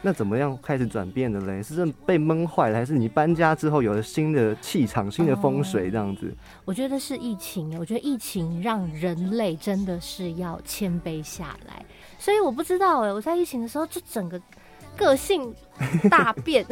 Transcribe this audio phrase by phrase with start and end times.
[0.00, 1.60] 那怎么样开始转变的嘞？
[1.60, 6.32] 是真被闷坏了，还是你搬家之后有了新的气场、新的风水这样子？
[6.64, 11.84] 我觉得是疫情，我觉得疫情让人类真的是要谦卑下来。
[12.16, 14.40] 所以我不知道哎，我在疫情的时候就整个
[14.96, 15.52] 个性
[16.08, 16.64] 大变。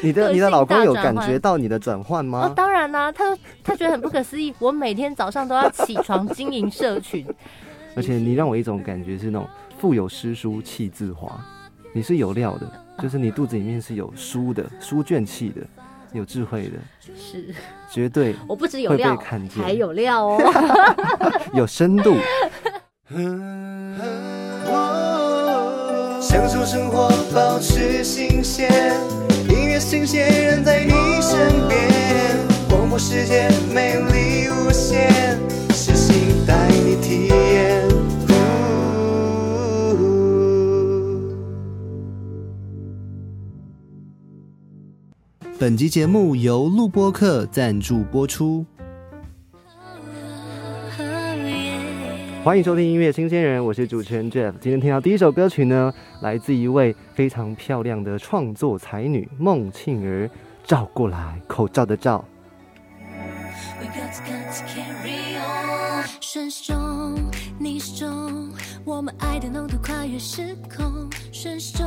[0.00, 2.46] 你的你的老公有感觉到你的转换吗？
[2.46, 4.54] 哦，当然啦，他他觉得很不可思议。
[4.60, 7.26] 我每天早上都要起床经营社群，
[7.96, 11.44] 而且你让我一种感觉是那种腹有诗书气自华。
[11.96, 12.70] 你是有料的，
[13.02, 15.62] 就是你肚子里面是有书的，书卷气的，
[16.12, 17.54] 有智慧的，是
[17.90, 18.36] 绝对。
[18.46, 19.16] 我不止有料，
[19.62, 20.38] 还有料哦，
[21.56, 22.18] 有深度。
[26.20, 28.70] 享受生活，保持新鲜，
[29.48, 30.92] 音乐新鲜人在你
[31.22, 31.80] 身边，
[32.68, 35.38] 广播世界魅力无限，
[35.72, 37.85] 是心带你体验。
[45.58, 48.62] 本集节目由录播客赞助播出。
[52.44, 54.52] 欢迎收听音乐新鲜人，我是主持人 Jeff。
[54.60, 55.90] 今天听到第一首歌曲呢，
[56.20, 60.28] 来自一位非常漂亮的创作才女孟庆儿，
[60.62, 62.22] 照过来口罩的照。
[66.20, 66.74] 顺手
[67.58, 68.06] 你手，
[68.84, 71.08] 我们爱的浓度跨越时空。
[71.32, 71.82] 顺手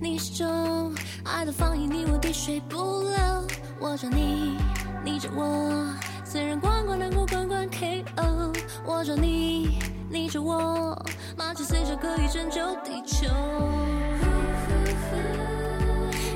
[0.00, 3.46] 你始终，爱的放映你我滴水不漏。
[3.80, 4.56] 我着你，
[5.04, 5.92] 你着我，
[6.24, 8.56] 虽然关关难过关关 KO。
[8.84, 10.96] 我着你，你着我，
[11.36, 13.26] 麻雀随手可以拯救地球。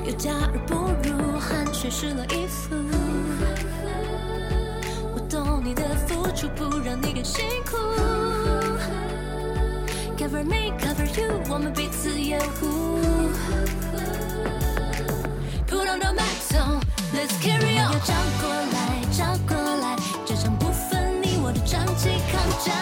[0.05, 0.75] 有家而不
[1.07, 2.75] 如，汗水湿了衣服。
[5.15, 7.77] 我懂你的付出，不让你更辛苦。
[10.23, 12.97] Cover me, cover you，我们彼此掩护。
[15.67, 16.79] Put on the mask on,
[17.13, 17.75] let's carry on。
[17.75, 22.73] 要照过来，照过来，这场不分你我的长期抗战。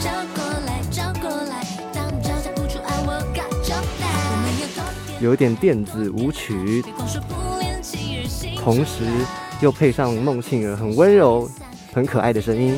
[0.00, 3.22] 照过来，照过来，当招架不住爱，我。
[5.20, 6.84] 有一点电子舞曲，
[8.58, 9.04] 同时
[9.60, 11.48] 又配上孟庆儿很温柔。
[11.94, 12.76] 很可爱的声音。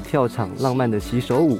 [0.00, 1.58] 跳场浪漫的洗手舞。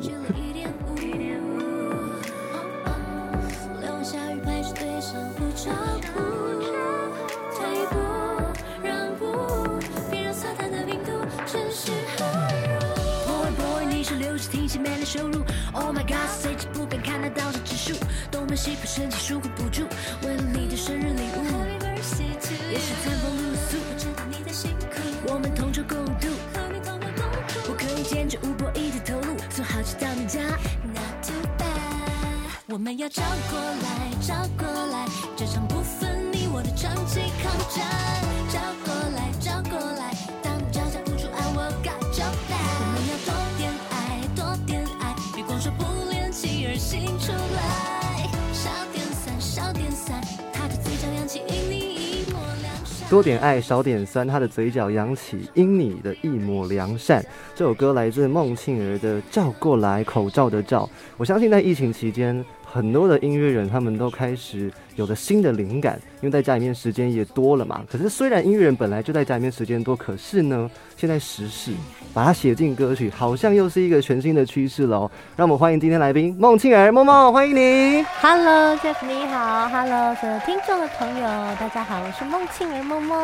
[53.19, 54.25] 多点爱，少点酸。
[54.25, 57.21] 他的嘴角扬起，因你的一抹良善。
[57.53, 60.89] 这首歌来自孟庆儿的《照过来》，口罩的照。
[61.19, 62.45] 我相信在疫情期间。
[62.71, 67.83] 很多的音乐人，他们都开始有了新的灵感，因为在家里面时间也多了嘛。
[67.91, 71.73] 可是虽然音乐人本来就在家里面时间多，可是呢，现在时事
[72.13, 75.11] 把它写进歌曲，好像又是一个全新的趋势喽。
[75.35, 78.05] 让我们欢迎今天来宾孟庆儿，梦梦，欢迎你。
[78.21, 79.67] Hello，Jeff，你好。
[79.71, 81.23] Hello，所有听众的朋友，
[81.59, 83.19] 大家好，我是孟庆儿，梦梦。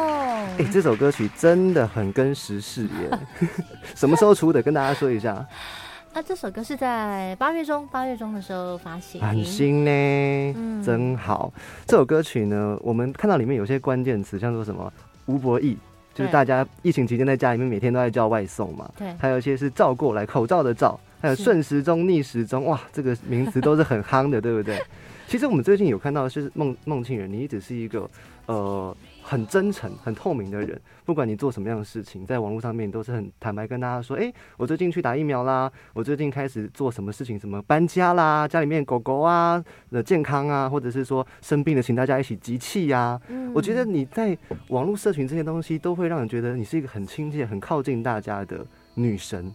[0.59, 3.19] 哎，这首歌曲真的很跟时事耶。
[3.95, 4.63] 什么时候出的？
[4.63, 5.47] 跟大家说一下。
[6.17, 9.91] 那这首歌是在八月中，八月中的时候发行，很新呢，
[10.57, 11.53] 嗯，真好。
[11.87, 14.93] 这首歌曲呢，我们看到里面有些关键词，像说什么
[15.27, 15.77] 吴博义，
[16.15, 24.81] 就是大家疫情期间在家里面每天都在叫外送嘛，对，还有一些是照过来口罩的照，还有顺时钟逆时钟，哇，这个名词都是很夯的，对不对？
[25.27, 28.09] 其实我们最近有看到是孟孟庆人，你一直是一个
[28.47, 28.97] 呃。
[29.27, 30.79] 很真诚、很透明的人。
[31.07, 44.37] 不管你做什么样的事情，在网络上面都是很坦白跟大家说：“诶，我最近去打疫苗啦，我最近开始做什么事情，什么搬家啦，家里面狗狗啊的健康啊，或者是说生病了，请大家一起集气呀。”嗯我觉得你在
[44.69, 49.53] 网络社群这些东西，都会让人觉得你是一个很亲切、很靠近大家的女神。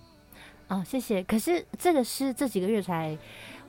[0.69, 1.23] 哦，谢谢。
[1.23, 3.17] 可是这个是这几个月才，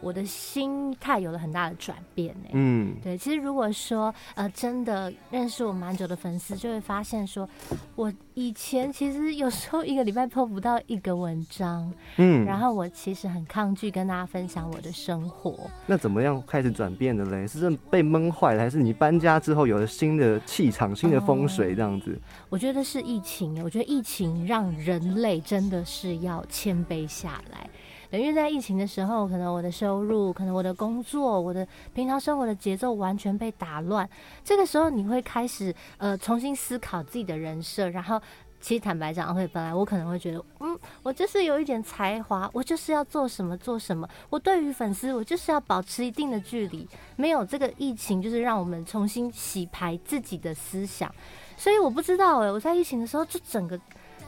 [0.00, 2.50] 我的心态有了很大的转变呢。
[2.52, 7.48] 嗯，对，其实如果说呃，真的认识我蛮久的粉丝，就会发现说，
[7.96, 15.70] 我以前其实有时候一个礼拜 po 不到一个文章，嗯，然后我其实很抗拒跟大家分享我的生活。
[15.86, 17.46] 那怎么样开始转变的嘞？
[17.46, 22.18] 是真被闷坏了，还是你搬家之后有了新的气场、新的风水这样子？
[22.48, 27.68] 我觉得是疫情，我觉得疫情让人类真的是要谦卑下来。
[28.10, 34.08] 对因为在疫情的时候，可能我的收入，可能我的工作，我的平常生活的节奏完全被打乱。
[34.44, 38.20] 这个时候，你会开始呃重新思考自己的人设，然后。
[38.62, 44.06] 其实坦白讲，会本来我可能会觉得，嗯，我就是有一点才华，我就是要做什么做什么。
[44.28, 46.86] 我对于粉丝，我就是要保持一定的距离。
[47.16, 51.10] 没有这个疫情，就是让我们重新洗牌自己的思想。
[51.56, 53.80] 所以我不知道哎、我在疫情的时候就整个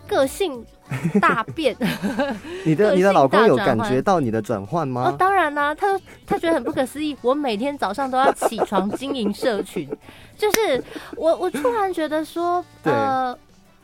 [0.06, 0.64] 个性
[1.20, 1.76] 大变。
[2.64, 5.16] 你的你的老公有感觉到你的转换哦吗，？
[5.18, 9.88] 当然啦、他他觉得很不可思议， 我每天早上都要起床经营社群，
[10.36, 10.82] 就是
[11.16, 13.36] 我我突然觉得说，呃。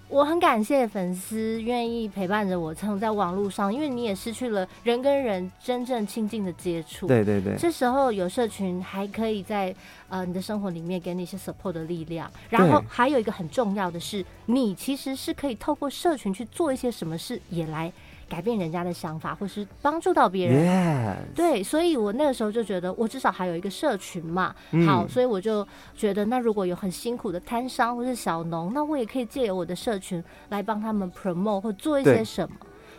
[0.08, 7.06] 我很感谢粉丝愿意陪伴着我，曾在网络上，因为你也失去了人跟人真正亲近的接触。
[7.06, 9.74] 对对对，这时候有社群还可以在
[10.08, 17.92] 呃你的生活里面给你一些 support 的力量，然后还有一个很重要的是，你其实是可以透过社群去做一些什么事，也来
[18.28, 21.16] 改变人家的想法，或是帮助到别人。
[21.34, 24.54] 对，所以我那个时候就觉得，我至少还有一个社群嘛。
[24.72, 32.54] 嗯好，所以我就觉得，那如果有很辛苦的摊商或是小农，那我也可以借由我的社群来帮他们 promote 或做一些什么。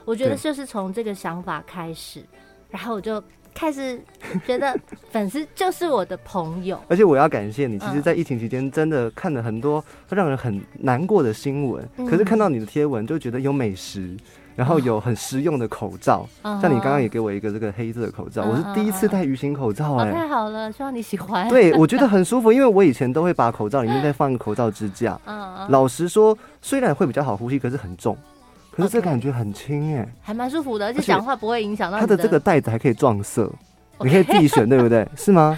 [0.06, 2.24] 我觉得就是从这个想法开始，
[2.72, 3.22] 然后我就
[3.54, 4.02] 开始
[4.48, 4.76] 觉得
[5.12, 6.80] 粉丝就是我的朋友。
[6.88, 14.18] 而且我要感谢你，其实，嗯在疫情期间真的看了很多让人很难过的新闻，嗯可是看到你的贴文，就觉得有美食。
[14.60, 25.18] 然后有很实用的口罩，嗯像你刚刚也给我一个这个黑色的口罩，我是第一次戴鱼形口罩、哦，哎、太好了，希望你喜欢。，对我觉得很舒服， 因为我以前都会把口罩里面再放一个口罩支架。
[25.70, 28.18] 老实说，虽然会比较好呼吸，可是很重，
[28.70, 33.50] 可是这感觉很轻哎、还蛮舒服的，而且讲话不会影响到你它的这个袋子还可以撞色，
[34.02, 35.08] 你可以自己选，对不对？
[35.16, 35.58] 是吗？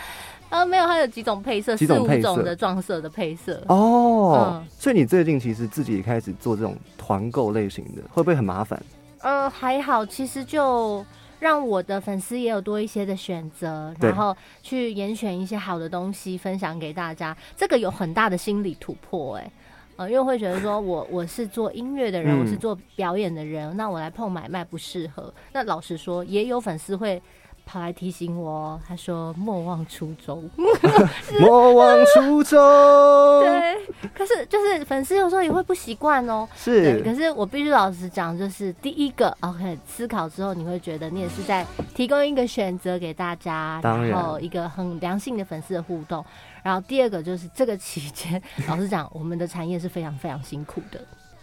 [0.51, 3.63] 呃没有，它有几种配色，四五几种配色种的撞色的配色。
[3.67, 8.79] 哦，嗯所以你最近其实自己也开始做这种团购类型的，会不会很麻烦？
[9.21, 11.05] 呃，还好，其实就
[11.39, 19.51] 让我的粉丝也有多一些的选择，然后去严选一些好的东西分享给大家，这个有很大的心理突破、哎。
[19.97, 25.31] 呃，因为会觉得说我我是做音乐的人，嗯我是做表演的人，那我来碰买卖不适合。
[25.53, 27.21] 那老实说，也有粉丝会
[27.65, 30.49] 跑来提醒我哦，他说莫忘初衷。
[31.39, 32.59] 莫忘初衷，
[33.41, 33.77] 对，
[34.13, 36.47] 可是就是粉丝有时候也会不习惯哦。
[36.55, 46.25] 是，可是是我必须老实讲，就是第一个，OK，思考之后，你会觉得你也是在提供一个选择给大家，当然后一个很良性的粉丝的互动。
[46.63, 50.99] 然后第二个就是这个期间， 老实讲，我们的产业是非常非常辛苦的。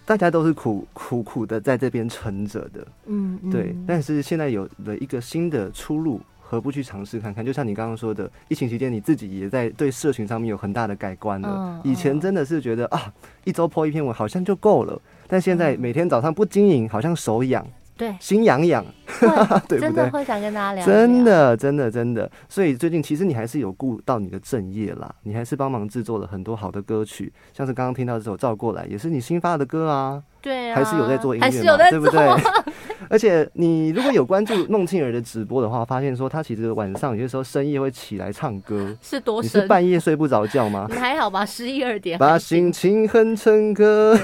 [0.09, 3.77] 大家都是苦苦苦的在这边撑着的，嗯，嗯对。
[3.87, 7.45] 但是现在有了一个新的出路，何不去尝试看看？
[7.45, 11.49] 就像你刚刚说的，疫情期间你自己也在对社群上面有很大的改观了。
[11.85, 13.13] 嗯以前真的是觉得啊，
[13.45, 17.67] 一周 po 一篇文好像就够了，但现在嗯每天早上不经营，好像手痒、
[17.99, 18.85] 对，心痒痒，
[19.21, 19.81] 对不对？
[19.81, 22.31] 真的会想跟大家聊聊，真的，真的，真的。
[22.49, 32.29] 所以最近其实你还是有顾到你的正业啦，你还是帮忙制作了很多好的歌曲，像是刚刚听到这首《照过来》，也是你新发的歌啊，对啊，还是有在做音乐嘛，是有在做，对不对？
[33.11, 38.95] 而且你如果有关注孟庆儿的直播的话，发现说他其实晚上有些时候深夜会起来唱歌。
[39.01, 39.69] 是多你是深？
[39.69, 40.97] 半夜睡不着觉吗你？
[40.97, 41.45] 还好吧？
[41.47, 44.19] 十一二点把心情哼成歌，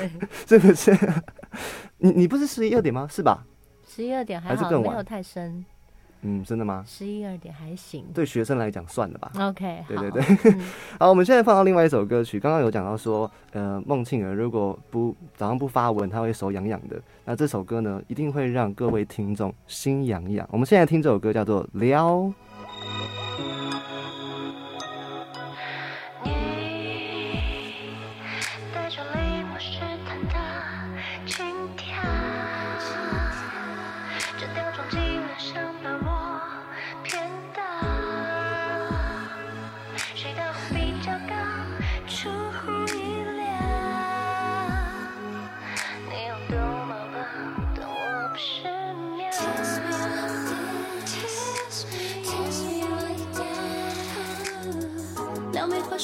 [0.46, 0.96] 对 是不是？
[1.98, 3.08] 你你不是十一二点吗？
[3.10, 3.44] 是吧？
[3.94, 5.64] 十一二点还好，还是更没有太深，
[6.22, 6.82] 嗯，真的吗？
[6.84, 8.04] 十一二点还行。
[8.12, 9.30] 对学生来讲算了吧。
[9.38, 10.60] OK，好对对对，嗯
[10.98, 12.40] 好，我们现在放到另外一首歌曲。
[12.40, 17.00] 刚刚有讲到说，呃，孟庆儿如果不早上不发文，他会手痒痒的。
[17.24, 20.48] 那这首歌呢，一定会让各位听众心痒痒。
[20.50, 22.16] 我们现在听这首歌叫做《撩》。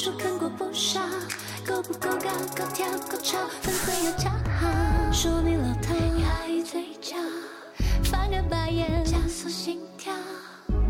[0.02, 0.98] 说看过不少，
[1.62, 5.12] 够不够高，够跳够潮，分寸要恰好。
[5.12, 5.92] 说你老套，
[6.22, 7.16] 压抑嘴角，
[8.04, 10.10] 翻个白眼，加速心跳，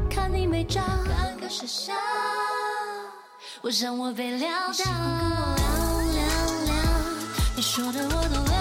[0.08, 1.92] 看你没招，尴尬失笑。
[3.62, 4.94] 我想我被撂倒，聊
[6.12, 6.22] 聊
[6.66, 6.74] 聊，
[7.56, 8.59] 你说的我都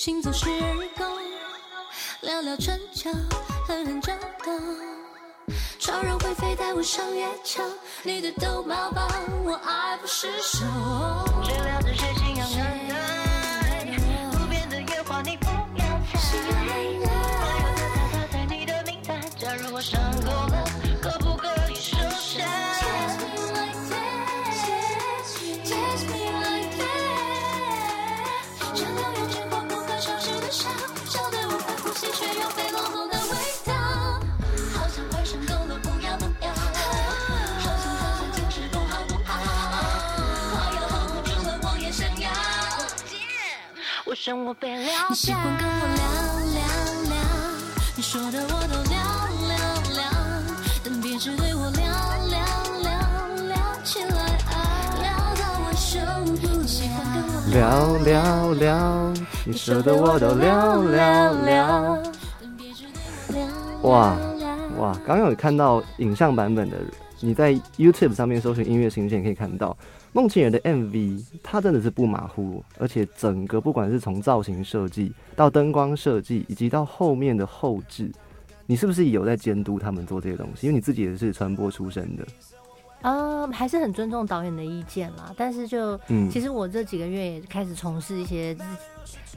[0.00, 1.06] 行走时而共，
[2.22, 3.10] 聊聊春秋，
[3.66, 4.50] 狠狠战斗。
[5.78, 7.62] 超人会飞带我上月球，
[8.02, 9.06] 你的逗猫棒
[9.44, 11.29] 我爱不释手。
[44.30, 45.32] 我想我被撂你喜。
[45.32, 46.04] 欢跟我聊
[46.54, 46.62] 聊
[47.10, 47.18] 聊，
[47.96, 48.94] 你说的我都聊
[49.48, 49.58] 聊
[49.96, 50.06] 聊，
[50.84, 51.82] 但别只对我聊
[52.28, 52.38] 聊
[52.80, 52.90] 聊，
[53.48, 54.54] 聊起来啊，
[55.02, 56.62] 聊到我受不了。
[56.62, 59.12] 你喜欢跟我聊聊聊，
[59.44, 61.98] 你说的我都聊聊聊。
[62.40, 62.84] 但别只
[63.32, 63.42] 对
[63.82, 64.16] 我聊哇
[64.78, 66.76] 哇，刚刚有看到影像版本的，
[67.18, 69.76] 你在 YouTube 上面搜寻音乐新鲜可以看到
[70.12, 78.10] 梦情人的 MV，它真的是不马虎，而且整个不管是从造型设计到灯光设计，以及到后面的后置，
[78.66, 80.66] 你是不是有在监督他们做这些东西？
[80.66, 82.26] 因为你自己也是传播出身的，
[83.02, 85.32] 嗯，还是很尊重导演的意见啦。
[85.36, 88.64] 但是就，嗯其实我这几个月也开始从事一些自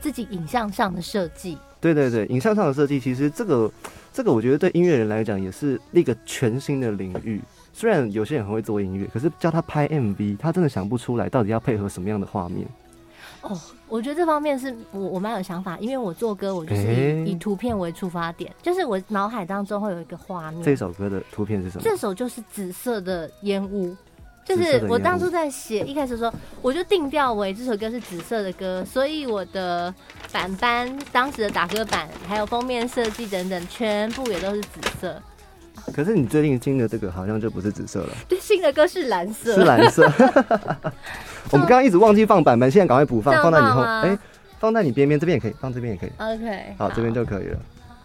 [0.01, 1.55] 自己影像上的设计。
[1.79, 3.71] 对对对，影像上的设计，其实这个
[4.11, 7.39] 这个我觉得对音乐人来讲也是一个全新的领域。
[7.73, 12.67] 虽然有些人很会做音乐，可是叫他拍 MV，他真的想不出来到底要配合什么样的画面。
[13.41, 20.63] 哦，我觉得这方面是我我蛮有想法，因为我做歌我就是以、诶以图片为出发点，就是我脑海当中会有一个画面。
[20.63, 21.81] 这首歌的图片是什么？
[21.83, 23.93] 这首就是紫色的烟雾，
[24.45, 29.93] 就是我当初在写一开始说，我就定调为这首歌是紫色的歌，所以我的
[30.31, 35.21] 版班、当时的打歌版，还有封面设计等等，全部也都是紫色。
[35.91, 40.03] 可是你最近新的这个好像就不是紫色了，对，新的歌是蓝色，是蓝色。
[41.51, 44.17] 我们刚刚一直忘记放版本，现在赶快补放，放在你后，哎、
[44.59, 46.11] 放在你边边这边也可以，放这边也可以。
[46.17, 47.59] OK，好，这边就可以了。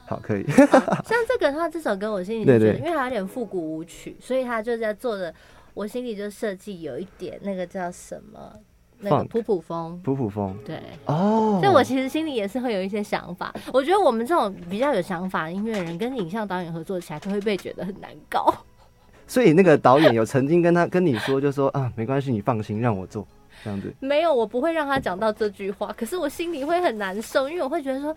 [0.06, 0.44] 好，可以。
[0.46, 5.32] 像这个的话，这首歌我心里就觉得，对对因为它有点复古舞曲，所以它就在做的，
[5.74, 8.52] 我心里就设计有一点那个叫什么，
[9.00, 10.00] 那个普普风。
[10.02, 13.54] 普普风对，哦，所以我其实心里也是会有一些想法。
[13.72, 18.52] 我觉得我们这种比较有想法的音乐人跟影像导演合作起来，都会被觉得很难搞。
[19.26, 23.26] 所以那个导演有曾经跟他跟你说，就说啊，没关系，你放心，让我做
[23.62, 23.92] 这样子。
[24.00, 28.14] 没有，我不会让他讲到这句话，可是我心里会很难受，因为我会觉得说，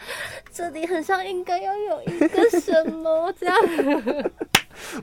[0.53, 3.55] 这里很像应该要有一个什么 这样。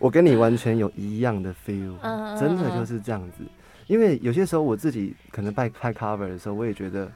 [0.01, 3.45] 我跟你完全有一样的 feel，嗯真的就是这样子。
[3.89, 7.11] 因为有些时候我自己可能拍拍 cover 的时候，我也觉得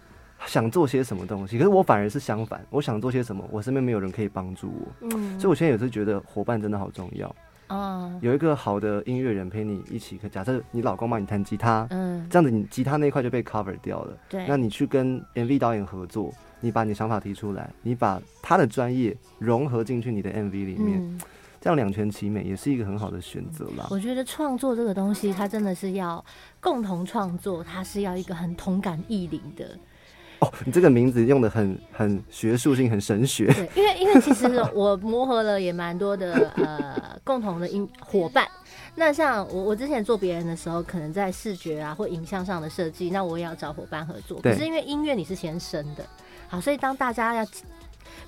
[0.47, 7.33] 想做些什么东西，可是我反而是相反，我想做些什么，我身边没有人可以帮助我，嗯，所以我现在有时候觉得伙伴真的好重要。
[7.69, 14.19] 啊，有一个好的音乐人陪你一起，假设你老公帮你弹吉他，嗯，这样子你吉他那一块就被 cover 掉了。
[14.29, 21.21] 对，那你去跟 MV 导演合作，你把你想法提出来，你把他的专业融合进去你的 MV 里面，嗯，
[21.63, 23.87] 这样两全其美也是一个很好的选择啦。
[23.89, 26.23] 我觉得创作这个东西，它真的是要
[26.61, 29.79] 共同创作，它是要一个很同感异灵的。
[30.41, 33.47] 哦，你这个名字用的很很学术性，很神学。
[33.53, 38.45] 对，因为因为其实我磨合了也蛮多的 呃共同的音伙伴。
[38.97, 44.41] 那像我我之前做别人的时候，可能在视觉啊或影像上的设计，那我也要找伙伴合作。
[44.41, 46.05] 可是因为音乐你是先生的，
[46.49, 47.47] 好，所以当大家要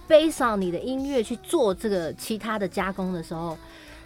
[0.06, 3.56] 背上你的音乐去做这个其他的加工的时候，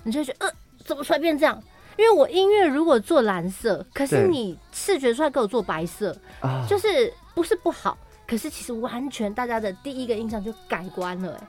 [0.02, 0.52] 你就觉得呃
[0.84, 1.62] 怎么突然变这样？
[1.96, 11.46] 因为我音乐如果做蓝色，可是你视觉出来给我做白色，啊，就是不是不好，可是其实完全大家的第一个印象就改观了、哎，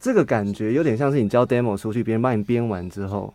[0.00, 3.34] 这个感觉有点像是你交 demo 出去，别人帮你编完之后，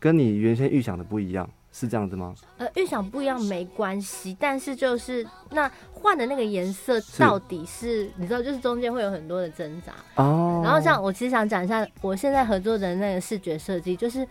[0.00, 2.32] 跟你原先预想的不一样，是这样子吗？
[2.56, 9.92] 呃，预想不一样没关系，但是就是那换的那个颜色到底是你知道，就是中间会有很多的挣扎。
[10.22, 14.24] 哦，然后像，我其实想讲一下，我现在合作的那个视觉设计，就是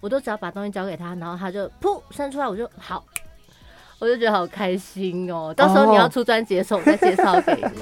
[0.00, 3.04] 我都只要把东西交给他，然后他就噗伸出来，我就好，
[3.98, 5.52] 我就觉得好开心哦。
[5.54, 7.62] 到时候你要出专辑的时候，我再介绍给你。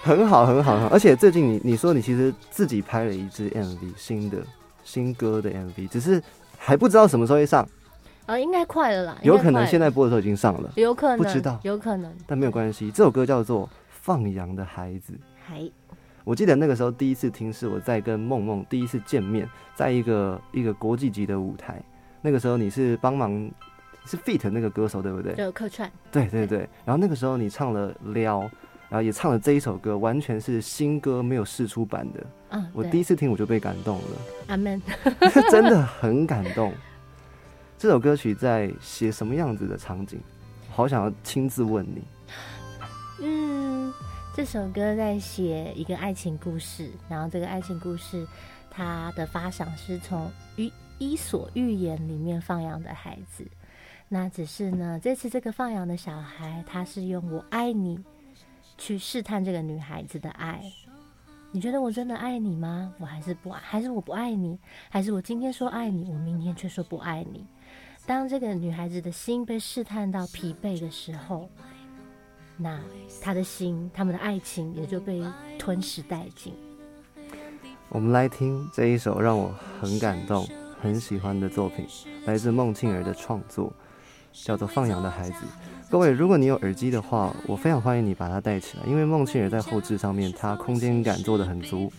[0.02, 0.88] 很好，很好，很好。
[0.88, 4.38] 而且最近你你说你其实自己拍了一支 MV，新的
[4.82, 6.22] 新歌的 MV，只是
[6.56, 7.68] 还不知道什么时候会上，
[8.30, 12.88] 呃，应该快了啦，有可能现在播的时候已经上了，有可能不知道有可能但没有关系。
[12.88, 15.12] 这首歌叫做《放羊的孩子》。
[15.44, 15.68] 还
[16.22, 21.82] 我记得那个时候第一次听是我在跟梦梦第一次见面，在一个一个国际级的舞台，
[22.22, 23.50] 那个时候你是帮忙
[24.04, 25.34] 是 feat 那个歌手对不对？
[25.34, 26.58] 就客串，对对对。
[26.84, 28.42] 然后那个时候你唱了撩，
[28.88, 32.24] 然后也唱了这一首歌，完全是新歌没有试出版的。
[32.50, 34.04] 嗯，我第一次听我就被感动了，
[34.46, 34.80] 阿门。
[35.50, 36.72] 真的很感动。
[37.80, 40.20] 这首歌曲在写什么样子的场景？
[40.68, 42.02] 好想要亲自问你。
[43.22, 43.90] 嗯，
[44.36, 48.26] 这首歌在写一个爱情故事，然后这个爱情故事
[48.70, 53.46] 它的发想是从《伊伊索寓言》里面放羊的孩子。
[54.10, 57.98] 那只是呢，这次这个放羊的小孩，他是用“我爱你”
[58.76, 60.62] 去试探这个女孩子的爱。
[61.50, 62.92] 你觉得我真的爱你吗？
[62.98, 64.58] 我还是不爱，还是我不爱你？
[64.90, 67.42] 还是我今天说爱你，我明天却说不爱你？
[68.10, 71.48] 当这个女孩子的心被试探到疲惫的时候，
[72.56, 72.76] 那
[73.22, 75.22] 她的心，他们的爱情也就被
[75.56, 76.52] 吞噬殆尽。
[77.88, 80.44] 我们来听这一首让我很感动、
[80.82, 81.86] 很喜欢的作品，
[82.26, 83.72] 来自孟庆儿的创作，
[84.32, 85.46] 叫做《放羊的孩子》。
[85.88, 91.92] 各位，如果你有耳机的话，我非常欢迎你把它戴起来，因为孟庆儿在后置上面，它空间感做得很足，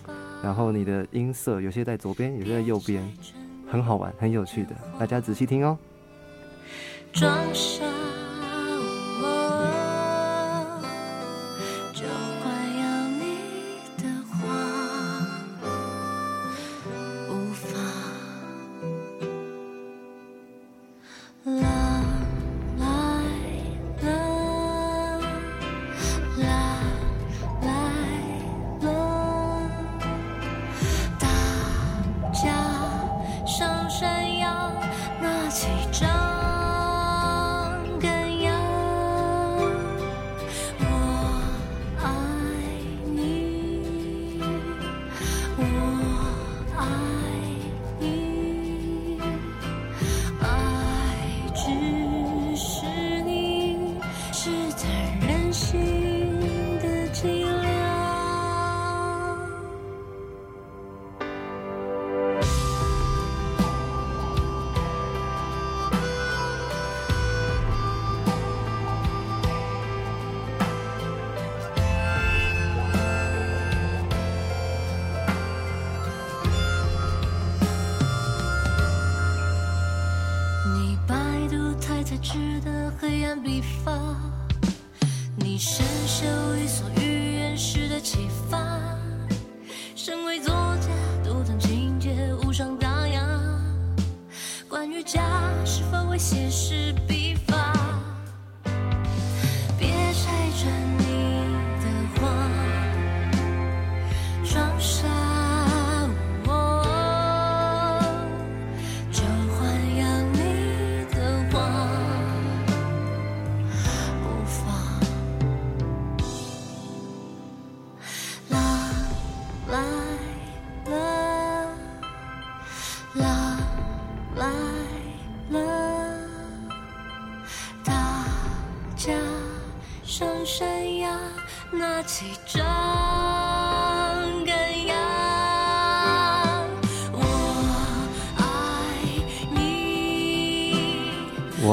[0.43, 3.01] 然后你的音色有些在左边，有些在右边，
[3.65, 5.77] 很好玩，很有趣的，大家仔细听哦。
[7.13, 8.00] 装傻。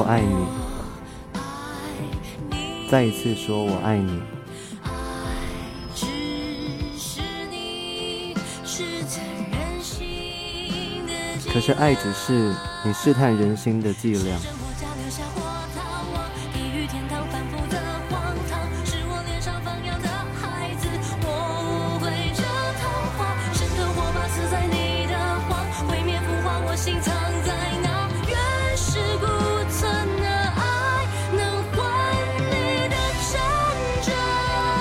[0.09, 0.47] 爱你，
[2.89, 4.19] 再一次说我爱你。
[11.53, 14.35] 可是爱只是你试探人心的伎俩。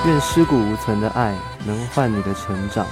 [0.09, 2.87] 愿尸骨无存的爱能换你的成长。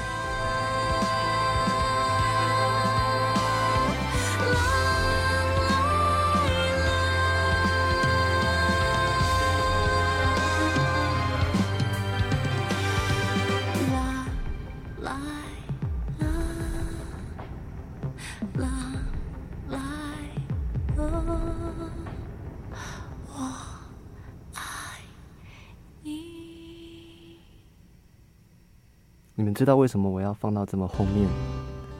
[29.66, 31.28] 道为什么我要放到这么后面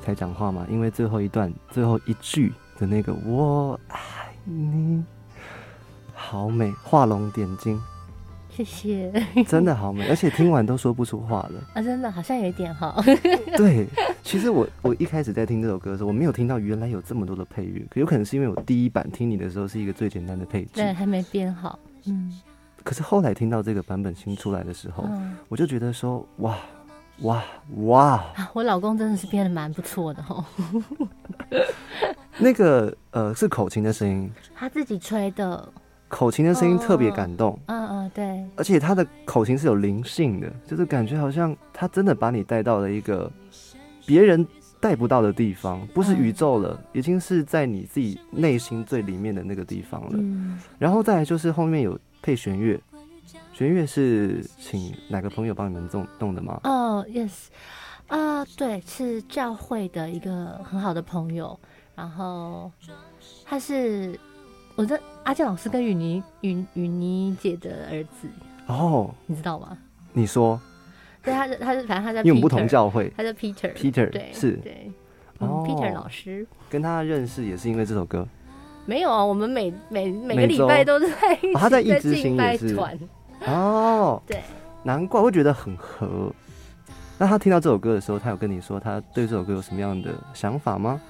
[0.03, 0.67] 才讲话吗？
[0.71, 3.99] 因为最后一段最后一句的那个“我爱
[4.45, 5.05] 你”，
[6.15, 7.79] 好美，画龙点睛，
[8.49, 9.13] 谢谢
[9.47, 11.61] 真的好美，而且听完都说不出话了。
[11.75, 12.95] 啊，真的好像有一点哈。
[13.59, 13.87] 对，
[14.23, 21.79] 其实我我一开始在听这首歌的时候，我没有听到原来有这么多的配乐，可有可能是因为我第一版听你的时候是一个最简单的配置对，，还没编好。
[22.07, 22.33] 嗯
[22.85, 26.57] 可是后来听到这个版本新出来的时候，嗯，我就觉得说，哇
[27.23, 27.43] 哇
[27.79, 28.03] 哇，
[28.37, 30.45] 啊，我老公真的是变得蛮不错的哦，
[32.39, 35.73] 那个呃是口琴的声音，他自己吹的。
[36.09, 37.59] 口琴的声音特别感动。
[37.67, 43.29] 嗯嗯，对，而且他的口琴是有灵性的，就是感觉好像他真的把你带到了一个
[44.07, 44.47] 别人
[44.81, 50.11] 带不到的地方，不是嗯宇宙了，已经是在你自己内心最里面的那个地方了。
[50.13, 52.81] 嗯，然后再来就是后面有配弦乐，
[53.57, 56.61] 弦乐是请哪个朋友帮你们弄弄的吗？
[56.65, 57.47] 哦，yes，
[58.07, 61.59] 啊、对，是教会的一个很好的朋友，
[61.95, 62.71] 然后
[63.47, 64.21] 他是
[64.75, 68.29] 我的阿健老师跟雨妮雨雨妮姐的儿子，
[68.67, 69.79] 哦，你知道吗？
[70.13, 70.61] 你说，
[71.23, 73.73] 对，他是他是反正他在因为我们不同教会他叫 Peter。
[73.73, 74.93] ，Peter 对，是对，
[75.39, 78.29] 嗯、哦 Peter 老师跟他认识也是因为这首歌
[78.85, 82.99] 没有啊，我们每每每个礼拜都在一起，哦他在一之敬拜星也是团，
[83.47, 84.43] 哦，对，
[84.83, 86.33] 难怪我会觉得很合。
[87.19, 91.01] 那他听到这首歌的时候，他有跟你说他对这首歌有什么样的想法吗？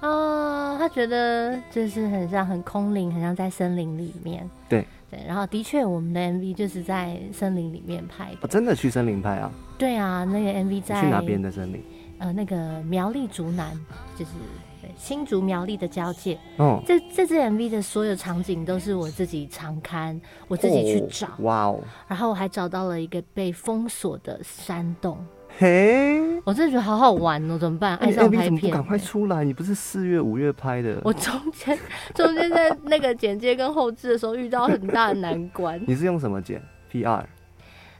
[0.00, 4.48] 啊、他觉得就是很像很空灵，很像在森林里面。
[4.68, 8.38] 对对，然后的确我们的 MV 就是在森林里面拍的。
[8.42, 9.50] 哦，真的去森林拍啊？
[9.76, 11.40] 对啊，那个 MV 在去哪边？
[11.40, 11.82] 的森林？
[12.18, 13.72] 呃，那个苗栗竹南，
[14.16, 16.38] 就是对新竹苗栗的交界。
[16.58, 25.18] 嗯，这这支 MV 的所有场景都是我自己常看，我自己去找，哦哇哦，然后我还找到了一个被封锁的山洞。
[25.58, 27.96] 嘿，我真的觉得好好玩哦，怎么办？
[27.96, 29.42] 爱上 MV 拍片、怎么赶快出来？
[29.44, 31.00] 你不是四月、五月拍的？
[31.04, 31.76] 我中间
[32.14, 35.80] 中间在那个剪接跟后置的时候遇到很大的难关。
[35.86, 37.24] 你是用什么剪？PR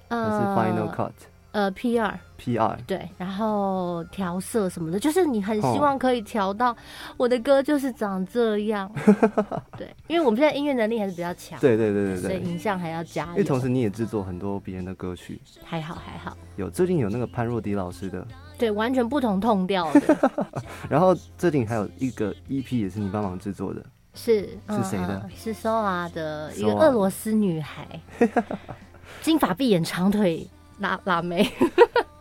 [0.08, 1.12] 还是呃 Final Cut？
[1.58, 2.78] 呃，P 二，P 二。
[2.86, 5.78] 对，然后调色什么的，就是你很希哦。
[5.80, 6.76] 望可以调到
[7.16, 8.88] 我的歌就是长这样。
[9.76, 13.30] 对，因为我们现在音乐能力还是比较强，对对对对对，所以影像还要加油。
[13.32, 18.24] 因为同时你也制作很多别人的歌曲，还好还好，有最近有那个潘若迪老师的，
[18.56, 20.32] 对，完全不同痛调的，
[20.88, 25.16] 然后最近还有一个 EP 也是你帮忙制作的，是是谁的？
[25.16, 28.00] 嗯嗯是 Soa 的一个俄罗斯女孩，
[29.22, 31.50] 金发碧眼长腿辣辣妹。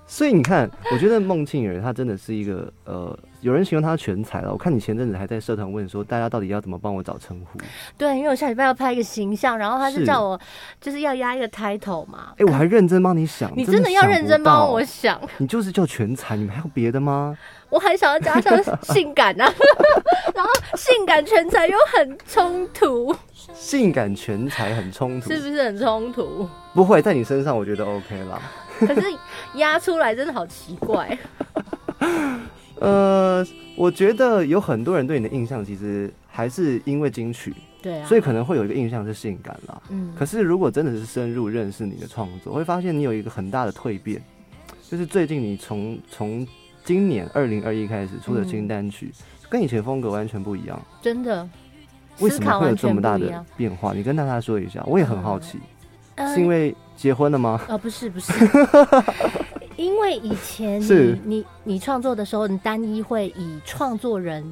[0.10, 4.50] 所以你看，我觉得孟庆儿她真的是一个呃，有人形容她全才了。
[4.50, 7.60] 我看你前阵子还在社团问说，大家到底要怎么帮我找称呼？
[7.98, 10.39] 对，因为我下礼拜要拍一个形象，然后他是是叫我
[10.80, 12.32] 就是要压一个 title 嘛。
[12.38, 17.38] 哎、我还认真帮你想，你真的要认真帮我想，你就是叫全才，你们还有别的吗？
[17.70, 19.54] 我还想要加上性感啊，
[20.34, 23.13] 然后性感全才又很冲突，
[23.54, 26.48] 性感全才很冲突，是不是很冲突？
[26.78, 28.40] 不会在你身上，我觉得 OK 啦。
[28.82, 29.02] 可是
[29.56, 31.18] 压出来真的好奇怪。
[32.80, 33.44] 呃，
[33.76, 39.82] 我觉得有很多人对你的印象其实还是因为金曲，对啊，所以可能会有一个印象是性感啦。
[39.90, 44.22] 嗯，可是如果真的是深入认识你的创作，会发现你有一个很大的蜕变，
[44.88, 46.48] 就是最近你从从
[46.86, 49.12] 今年二零二一开始出的新单曲，
[49.50, 50.80] 跟以前风格完全不一样。
[51.02, 51.50] 真的
[52.20, 53.44] 为什么会有这么大的。
[53.56, 53.94] 变化？
[53.96, 55.58] 你跟大家说一下，我也很好奇，
[56.17, 57.60] 呃是因为结婚了吗？
[57.67, 58.34] 呃不是不是，
[59.77, 64.43] 因为以前是你你你创作的时候，你单一会以创作人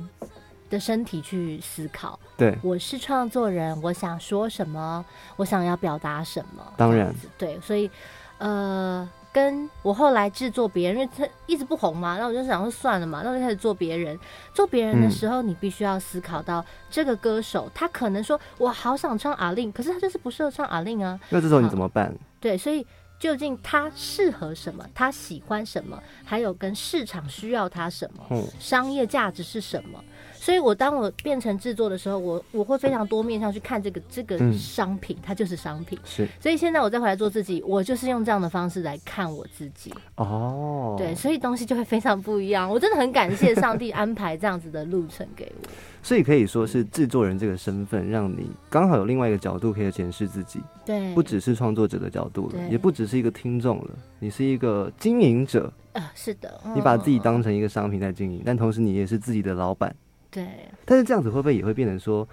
[0.69, 2.19] 的身体去思考。
[2.37, 5.03] 对，我是创作人，我想说什么，
[5.37, 6.63] 我想要表达什么。
[6.77, 7.89] 当然对，所以
[8.37, 14.17] 呃，跟我后来制作别人，因为他一直不红嘛，那我就想说算了嘛，那我就开始做别人。
[14.53, 21.19] 做别人的嗯时候，你必须要思考到这个歌手，他可能说我好想唱阿令，可是他就是不适合唱阿令啊。
[21.29, 22.15] 那这时候你怎么办？
[22.39, 22.87] 对，所以
[23.19, 30.01] 究竟他适合什么，他喜欢什么，还有跟市场需要他什么，嗯，商业价值是什么？
[30.45, 35.97] 所以我当我变成制作的时候，我我会非常多面向去看这个这个嗯商品，它就是商品。
[36.05, 39.91] 是所以现在我再回来做自己，我就是用这样的方式来看我自己。
[40.17, 42.69] 哦，对，所以东西就会非常不一样。
[42.69, 45.67] 我真的很感谢上帝安排这样子的路程给我。
[46.03, 59.95] 所以可以说是制作人这个身份，让你刚好有另外一个角度可以检视自己，对，不只是创作者的角度了，也不只只是一个听众了，你是一个经营者，呃，是的，你把自己嗯当成一个商品在经营，但同时你也是自己的老板。
[60.35, 60.45] 对，
[60.83, 62.27] 但是这样子会不会也会变成说，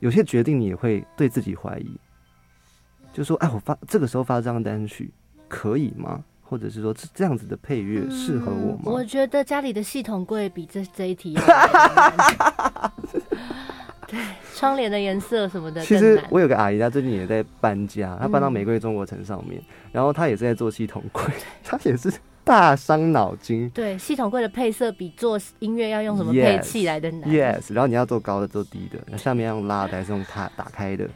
[0.00, 2.00] 有些决定你也会对自己怀疑，
[3.12, 5.12] 就说，哎，我发这个时候发这张单曲
[5.46, 6.24] 可以吗？
[6.42, 9.04] 或者是说这这样子的配乐适合我嗯我？
[9.04, 11.34] 觉得家里的系统柜比这这一题
[14.06, 14.20] 对，
[14.54, 16.22] 窗帘的颜色什么的其实。
[16.30, 21.22] 我有个阿姨，她最近也在搬家，她搬到嗯玫瑰中国城上面，然后她也是在做系统柜，
[21.62, 22.12] 她也是
[22.44, 23.68] 大伤脑筋。
[23.70, 27.30] 对，系统柜的配色比做音乐要用什么配器来的难。
[27.30, 31.08] Yes，然后你要做高的，做低的，那下面要用拉的还是用它打开的？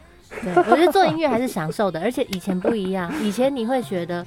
[0.42, 4.24] 对，我觉得做音乐还是享受的， 而且以前不一样，以前你会觉得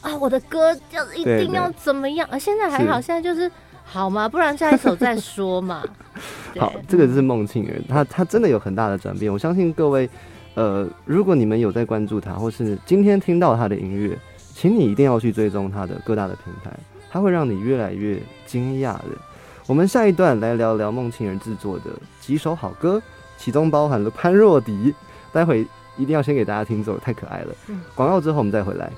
[0.00, 3.50] 啊，我的歌要一定要怎么样，而现在还好，现在就是
[3.84, 5.82] 好嘛，不然下一首再说嘛。
[6.58, 9.32] 好，这个是孟庆元，他他真的有很大的转变。
[9.32, 10.08] 我相信各位，
[10.54, 14.16] 呃，如果你们有在关注他，或是今天听到他的音乐，
[14.60, 16.70] 请你一定要去追踪它的各大的平台，
[17.10, 19.16] 它会让你越来越惊讶的。
[19.66, 21.84] 我们下一段来聊聊孟庆儿制作的
[22.20, 23.00] 几首好歌，
[23.38, 24.94] 其中包含了潘若迪，
[25.32, 27.54] 待会一定要先给大家听，这首太可爱了。
[27.94, 28.92] 广告之后我们再回来。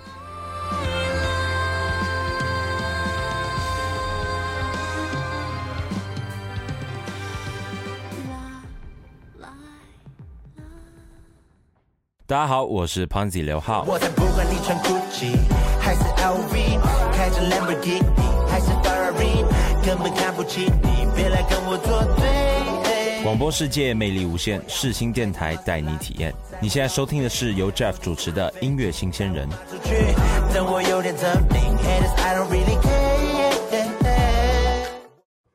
[12.33, 13.85] 大家好，我是 Ponzi 刘浩。
[13.87, 15.37] 我才不管你穿 Gucci
[15.79, 16.81] 还是 LV，
[17.13, 18.03] 开着 Lamborghini
[18.49, 19.45] 还是 Ferrari，
[19.85, 23.23] 根本看不起你，别来跟我作对。
[23.23, 26.33] 广播世界魅力无限，世新电台带你体验。
[26.59, 29.47] 你现在收听的是由 Jeff 主持的音乐新鲜人。
[29.71, 30.15] 出去，
[30.55, 33.53] 等我有点证明，Haters I don't really care。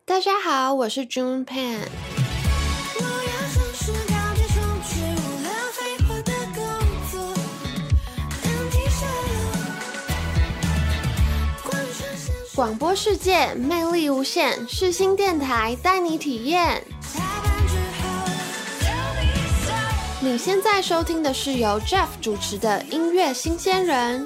[0.06, 1.88] 大家好，我是 June Pan。
[12.58, 16.84] 广播世界魅力无限，世新电台带你体验。
[20.20, 24.26] 你现在收听的是由 Jeff 主持的音乐新鲜人。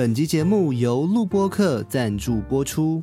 [0.00, 3.02] 本集节目由录播客赞助播出。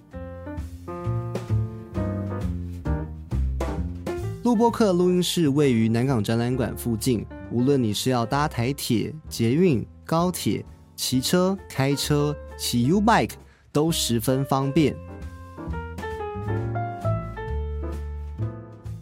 [4.41, 13.33] 录播客录音室位于南港展览馆附近，无论你是要搭台铁、捷运、高铁、骑车、开车、骑 U bike，
[13.71, 14.95] 都十分方便。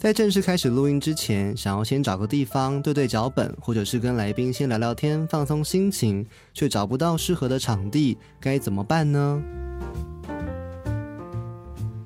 [0.05, 9.41] 在正式开始录音之前，想要先找个地方对对脚本，或者是跟来宾先聊聊天，放松心情，却找不到适合的场地，该怎么办呢？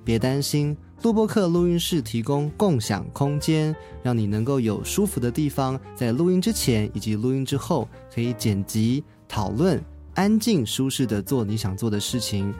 [0.05, 7.85] 别担心，录播客录音室提供共享空间，让你能够有舒服的地方，在录音之前以及录音之后，
[8.15, 9.77] 可以剪辑、讨论，
[10.13, 12.53] 安静舒适的做你想做的事情。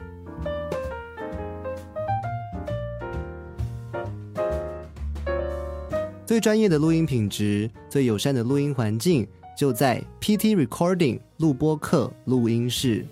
[6.30, 9.26] 最专业的录音品质，最友善的录音环境，
[9.58, 13.04] 就在 PT Recording 录播课录音室。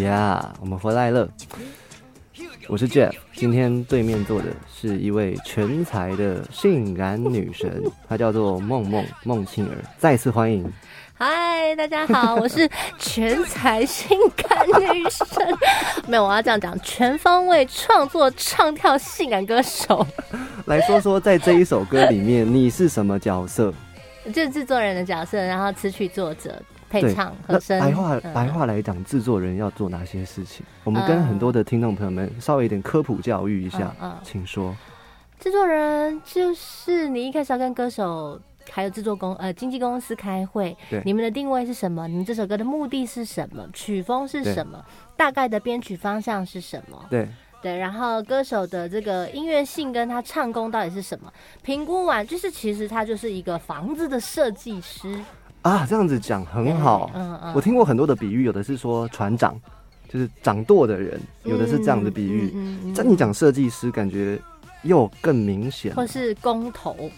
[0.00, 1.28] 呀我们回来了。
[2.68, 10.72] 我是 Jeff，今天对面坐的是一位全才的性感女神，她叫做梦梦孟庆儿，再次欢迎。
[11.22, 12.66] 嗨，大家好，我是
[12.98, 15.26] 全才性感女生。
[16.08, 20.06] 没有，我要这样讲，全方位创作唱跳性感歌手，
[20.64, 23.70] 来说说，在这一首歌里面，你是什么角色？
[24.32, 27.78] 就是制作人的角色，然后词曲作者、配唱、和声。
[27.78, 30.64] 白话嗯白话来讲，制作人要做哪些事情？
[30.84, 34.74] 我们跟嗯很多的听众朋友们稍微一点科普教育一下，嗯嗯请说。
[35.38, 42.06] 制作人就是你一开始要跟歌手还有制作公呃经纪公司开会对，你们的定位是什么？
[42.08, 43.68] 你们这首歌的目的是什么？
[43.72, 44.84] 曲风是什么？
[45.16, 47.04] 大概的编曲方向是什么？
[47.10, 47.28] 对，
[47.62, 51.32] 对，然后歌手的这个音乐性跟他唱功到底是什么？
[51.62, 55.20] 评估完，就是其实他就是一个房子的设计师，
[55.62, 57.10] 啊，这样子讲很好。
[57.14, 59.60] 嗯嗯，我听过很多的比喻，有的是说船长，
[60.08, 62.50] 就是掌舵的人，有的是这样的比喻。
[62.54, 64.40] 嗯，嗯但你讲设计师，感觉
[64.82, 65.94] 又更明显。
[65.94, 67.10] 或是工头，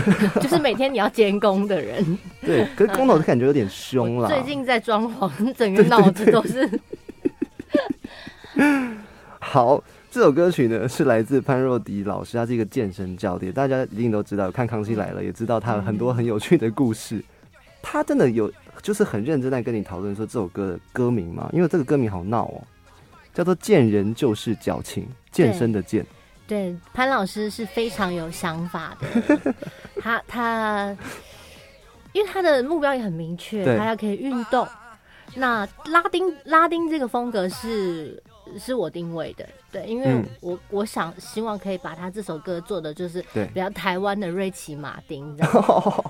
[0.40, 2.18] 就是每天你要监工的人。
[2.40, 4.28] 对，可是工头感觉有点凶啦。
[4.28, 6.68] 最近在装潢，整个脑子都是。
[9.38, 17.22] 好，这首歌曲呢是来自潘若迪老师，他是一个健身教练，大家一定都知道，看《康熙来了》也知道他有很多很有趣的故事。
[17.82, 18.50] 他真的有
[18.80, 21.50] 就是很认真在跟你讨论说这首歌的歌名嘛？
[21.52, 22.62] 因为这个歌名好闹哦，
[23.34, 26.06] 叫做“见人就是矫情”，健身的健。
[26.52, 29.54] 对，潘老师是非常有想法的，
[30.02, 30.94] 他他，
[32.12, 34.68] 因为他的目标也很明确，他要可以运动。
[35.34, 38.22] 那拉丁拉丁这个风格是
[38.58, 45.34] 是我定位的，对，因为嗯我、我想希望可以把他这首歌做的就是对比较台湾的瑞奇马丁。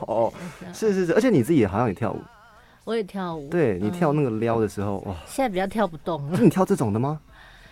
[0.08, 0.32] 哦，
[0.74, 2.20] 是是是，而且你自己也好像也跳舞，
[2.82, 7.20] 我也跳舞，对你跳嗯那个撩的时候，哇，现在比较跳不动了是，你跳这种的吗？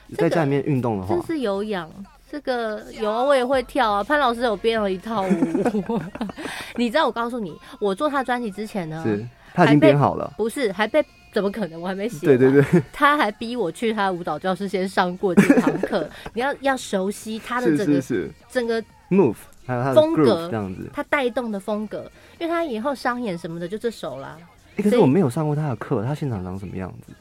[0.06, 1.90] 你在家里面运动的话这，是有氧。
[2.30, 4.04] 这个有啊，我也会跳啊。
[4.04, 6.00] 潘老师有编了一套舞，
[6.76, 7.06] 你知道？
[7.06, 11.80] 我告诉你，我做他专辑之前呢，是他已经编好了，不是还被怎么可能？
[11.80, 12.24] 我还没写。
[12.26, 18.00] 对对，对，他还逼我去他的舞蹈教室先上过几堂课， 你要要熟悉他的整个
[18.48, 20.88] 整个，move，还有他的风格这样子。
[20.92, 24.36] 他带动的风格，因为他以后商演什么的就这首啦，
[24.76, 27.12] 欸可是我没有上过他的课，他现场长什么样子？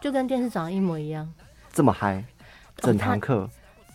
[0.00, 1.30] 就跟电视长得一模一样
[1.72, 2.24] 这么嗨，
[2.78, 3.46] 整堂课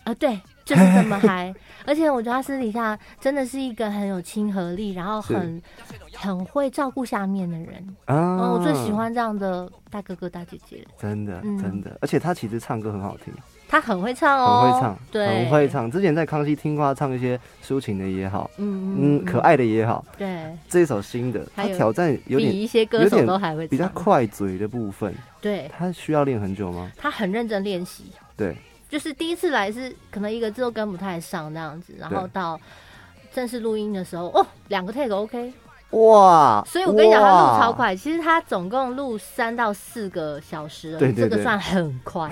[0.06, 1.52] 啊，对，就是这么 嗨。
[1.84, 5.60] 而且我觉得他私底下真的是一个很有亲和力，然后很
[6.14, 7.74] 很会照顾下面的人。
[8.04, 8.14] 啊！
[8.14, 13.34] 嗯，我最喜，欢这样的大哥哥大姐姐，真的嗯真的，而且他其实唱歌很好听，
[13.68, 15.90] 他很会唱哦，很会唱，对，很会，唱。
[15.90, 26.92] 之前在康熙听过他唱一些抒情的也好，嗯嗯，可，爱的也好，对，这一首新的，他挑战有点比一些歌手都还会比较，快嘴的部分，对他需要练很久吗？
[26.96, 28.04] 他很认真练习，
[28.36, 28.56] 对，
[28.88, 32.58] 就是第一次来是可能一个字都跟不太上那样子，然后到
[33.32, 35.52] 正式录音的时候，哦，两个 take OK，
[35.90, 36.64] 哇！
[36.66, 42.30] 所以我跟你讲，他录超，快，其实他总共录三到四个小时而已，对对对这个算很快。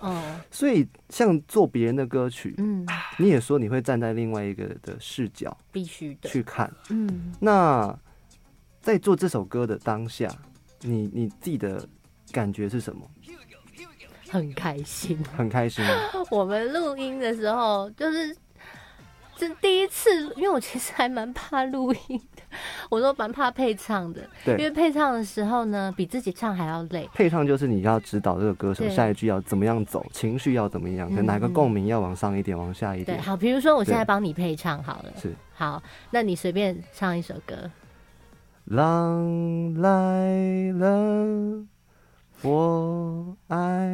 [0.00, 2.86] 哦， 所以像做别人的歌曲，嗯，
[3.18, 6.70] 你也说你会站在另外一个的视角必须的，去看。
[6.90, 7.98] 嗯，那
[8.82, 10.28] 在做这首歌的当下，
[10.82, 11.82] 你你自己的
[12.30, 13.08] 感觉是什么？
[14.30, 15.18] 很开心。
[15.36, 15.84] 很开心？
[16.30, 18.36] 我们录音的时候，就是
[19.36, 22.42] 这第一次，因为我其实还蛮怕录音的，
[22.88, 27.08] 我都蛮怕配唱的，对因为配唱的时候呢，比自己唱还要累。
[27.12, 33.22] 配唱就是你要指导这个歌手下一句要怎么样走，情绪要怎么样，跟哪个共鸣要往上一点，往下一对，点。
[33.22, 37.70] 好，比如说我现在帮你配唱好了，是好，那你随便唱一首歌。
[38.64, 41.64] 狼来了，
[42.46, 43.88] 我爱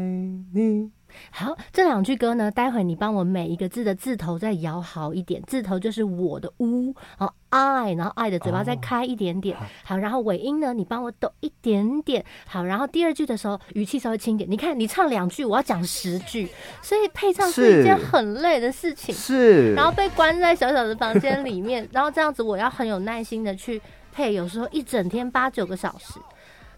[0.53, 0.91] 你。
[1.31, 14.51] 好，这两句歌呢，待会你帮我每一个字的字头再摇好一点，字头就是我的呜，然后爱，然后爱的嘴巴再哦开一点点，好，然后尾音呢，你帮我抖一点点，好，然后第二句的时候语气稍微轻一点。
[14.51, 16.47] 你看，你唱两句，我要讲十句，
[16.83, 19.15] 所以配唱是一件很累的事情。
[19.15, 23.81] 是，然后被关在小小的房间里面，然后这样子我要很有耐心的去
[24.13, 26.21] 配，有时候一整天八九个小时。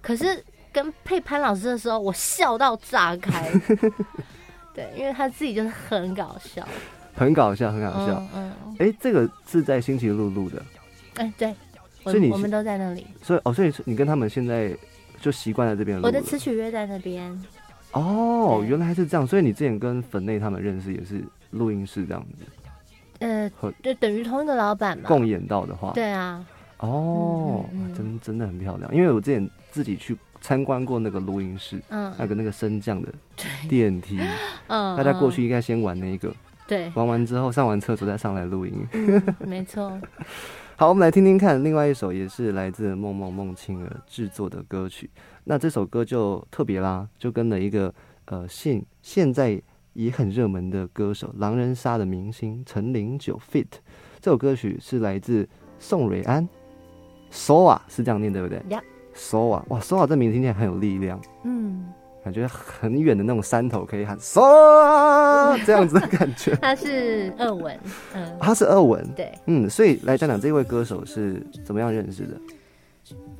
[0.01, 3.49] 可是跟配潘老师的时候，我笑到炸开。
[4.75, 6.67] 对，因为他自己就是很搞笑，
[7.15, 8.21] 很搞笑，很搞笑。
[8.35, 10.61] 嗯嗯，哎、这个是在星期六录的，
[11.15, 11.55] 哎、对，
[12.03, 14.77] 我所以你我们都在那里，所以哦，所以你跟他们现在
[15.21, 16.05] 就习惯在这边录。
[16.05, 17.41] 我的词曲约在那边。
[17.93, 22.45] 哦，原来是这样，所以你之前跟粉内他们认识也是录音室这样子
[23.21, 25.05] 呃和，就等于同一个老板嘛。
[25.07, 26.45] 共演到的话，对啊，
[26.79, 27.65] 哦，
[27.97, 28.93] 真真的很漂亮。
[28.93, 33.09] 因为我之前自己去参观过那个录音室，嗯，那个那个升降的，
[33.67, 34.21] 电梯，
[34.69, 36.31] 嗯，大家过嗯去应该先玩那个，
[36.69, 38.87] 对，玩完之后上完厕所再上来录音。
[38.93, 39.99] 嗯， 没错，
[40.77, 45.09] 好，我们来听听看，另外一首也是来自梦梦梦青儿制作的歌曲。
[45.45, 47.95] 那这首歌就特别啦，就跟了一个
[48.27, 49.59] 呃现现在
[49.95, 53.69] 也很热门的歌手狼人杀的明星陈零九 fit。
[54.21, 56.47] 这首歌曲是来自宋蕊安
[57.33, 58.63] ，Soa 是这样念对不对
[59.15, 61.87] ？Soa 哇，Soa 这名字听起来很有力量，嗯，
[62.25, 66.55] 感觉很远的那种山头可以喊 Soa 这样子的感觉。
[66.63, 67.79] 他是俄文，
[68.15, 72.41] 嗯，他是俄文，对，嗯，所以来讲讲这位歌手是怎么样认识的？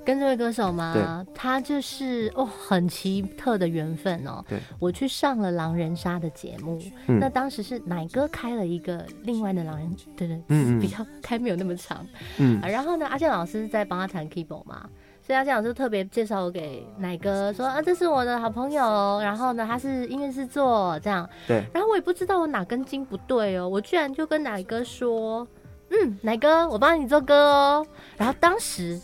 [0.05, 1.25] 跟这位歌手吗？
[1.35, 4.45] 他就是哦，很奇特的缘分哦。
[4.47, 12.69] 对，我去上了狼人杀的节目，嗯那当时是奶哥开了一个另外的狼人，对对，嗯嗯比较开没有那么长、嗯啊。
[12.69, 14.87] 然后呢，阿健老师在帮他弹 keyboard 嘛。
[15.27, 25.47] 所以阿健老师特别介绍我给奶哥，说啊，这是我的好朋友，然后呢，他是音乐制作这样，对，然后我也不知道我哪根筋不对哦，我居然就跟奶哥说，
[25.89, 27.87] 嗯，奶哥，我帮你做歌哦。
[28.19, 29.01] 然后当时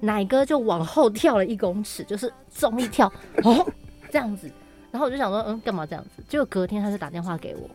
[0.00, 3.06] 奶哥就往后跳了一公尺，就是中一跳，
[3.44, 3.64] 哦，
[4.10, 4.50] 这样子。
[4.90, 6.22] 然后我就想说，嗯，干嘛这样子？
[6.28, 7.70] 结果隔天他就打电话给我，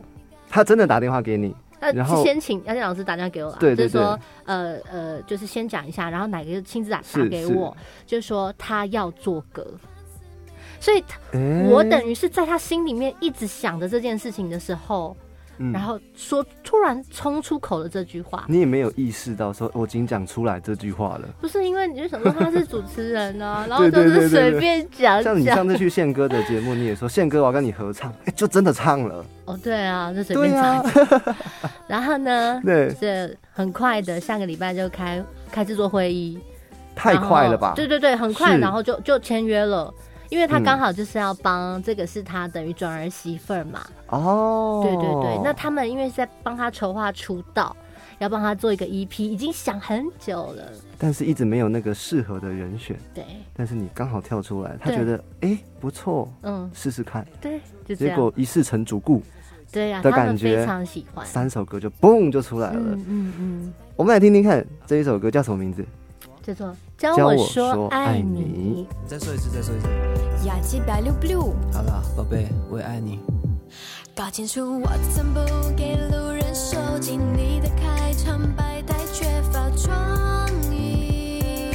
[0.50, 7.76] 他真的打电话给你，他然后是先请杨健老师打电话给我啦，对对就是说，呃呃，就是先讲一下，然后哪个亲自打打给我，
[8.06, 9.66] 就是说他要做歌，
[10.80, 11.02] 所以
[11.70, 15.16] 我等于是在他心里面一直想着这件事情的时候，
[15.58, 15.72] 嗯。
[15.72, 21.28] 然后说突然冲出口了这句话，你也没有意识到说我已经讲出来这句话了。
[21.40, 29.24] 不是因为你就想说他是主持人啊， 然后就是随便讲讲像你上，次去宪哥的节目，你也说宪哥我要跟你合唱，哎，就真的唱了。
[29.44, 30.82] 哦对啊，就随对便啊。
[30.82, 31.34] 讲，
[31.88, 36.38] 然后呢，对，这很快的下个礼拜就开开制作会议，
[36.94, 37.72] 太快了吧？
[37.74, 39.92] 对对对，很快，然后就就签约了。
[40.30, 45.40] 因为他嗯刚好就是要帮这个是他等于转儿媳妇儿嘛，哦，对对对。
[45.42, 47.74] 那他们因为是在帮他筹划出道，
[48.18, 50.70] 要帮他做一个 EP，已经想很久了。
[50.98, 53.24] 但是一直没有那个适合的人选，对，
[53.54, 58.14] 但是你刚好跳出来，他觉得哎不错，嗯，试试看，对，就这结。
[58.14, 59.22] 果一试成主顾，
[59.72, 61.24] 对呀、的感觉非常喜欢。
[61.24, 62.80] 三首歌就嘣就出来了。
[62.80, 65.84] 嗯嗯嗯，我们来听听看这一首歌叫什么名字？
[66.42, 68.88] 叫做教教我我说说爱爱你你。
[69.06, 69.86] 再说一次，再说一次。
[70.44, 71.54] 雅琪白溜不溜？
[71.72, 73.20] 好了，宝贝，我也爱你。
[74.16, 75.40] 搞清楚我的寸步，
[75.76, 81.70] 给路人收紧你的开场白太缺乏创意。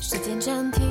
[0.00, 0.89] 时间暂停，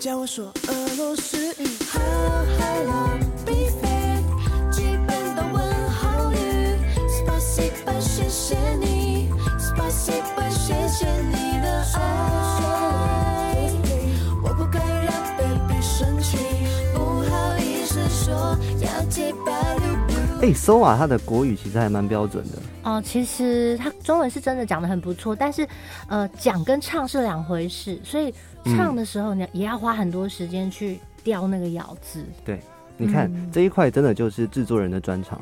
[0.00, 1.68] 教我说俄罗斯语。
[1.92, 4.24] ，Hello Hello Baby，
[4.72, 6.36] 基本的问候语。
[7.06, 7.70] ：Spacy，
[8.00, 9.28] 谢谢你。
[9.58, 10.22] Spacy，
[10.52, 12.59] 谢谢你的爱。
[20.40, 25.66] 六哎，SOA 他的国语其实还蛮标准的，哦，其实他中文是真的讲的很不错，但是
[26.08, 28.32] 呃，讲跟唱是两回事，所以
[28.64, 32.24] 唱的时候你，也要花很多时间去雕那个咬字。
[32.44, 32.60] 对
[32.96, 35.40] 你看、嗯这一块真的就是制作人的专长。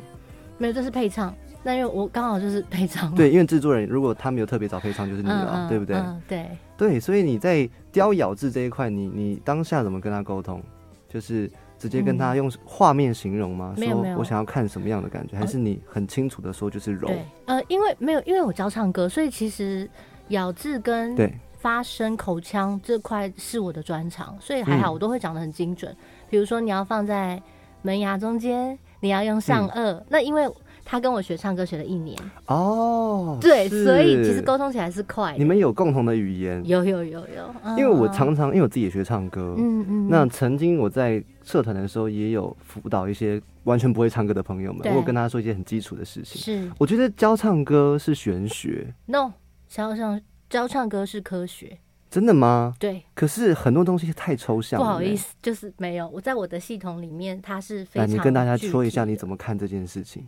[0.58, 1.34] 没有，这是配唱。
[1.62, 5.96] 那因为我刚好就是配唱，对，因为制作人如果他没有特别找配唱，就是你了，对不对？
[5.96, 6.46] 嗯，对。
[6.76, 10.62] 对，所以你在雕咬字这一块，你你当下怎么跟他沟通？
[11.08, 13.74] 就是直接跟他用画面形容吗？
[13.76, 17.06] 没有没有我想要看什么样的感觉，还是你很清楚的说就是柔？
[17.06, 19.88] 对，呃，因为没有，因为我教唱歌，所以其实
[20.28, 25.96] 咬字跟对发声、口腔这块是我的专长，所以还好，嗯我都会讲的很精准。
[26.28, 27.40] 比如说你要放在
[27.82, 30.48] 门牙中间，你要用上嗯颚，那因为
[30.90, 35.38] 他跟我学唱歌学了一年，哦，对，所以其实沟通起来是快的。
[35.38, 46.40] 你们有共同的语言，有有有有，嗯因为我常常因为我自己也学唱歌，嗯嗯，那曾经我在社团的时候也有辅导一些完全不会唱歌的朋友们，我有跟他说一些很基础的事情。
[46.40, 49.30] 是我觉得教唱歌是玄学，no
[49.68, 50.18] 教唱
[50.48, 51.76] 教唱歌是科学，
[52.10, 52.74] 真的吗？
[52.78, 54.86] 对，可是很多东西太抽象了。
[54.86, 59.14] 不好意，思，就是没有我在我的系统里面，它是非来，常你跟大家说一下你。
[59.14, 60.26] 怎么看这件事情。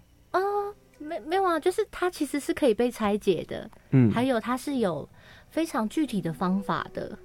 [1.11, 4.09] 没没有啊，就是它其实是可以被拆解的，嗯。
[4.13, 5.09] 还有它是有
[5.51, 7.19] 非常具体的方法的，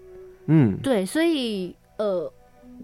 [0.47, 2.31] 嗯，对，所以呃，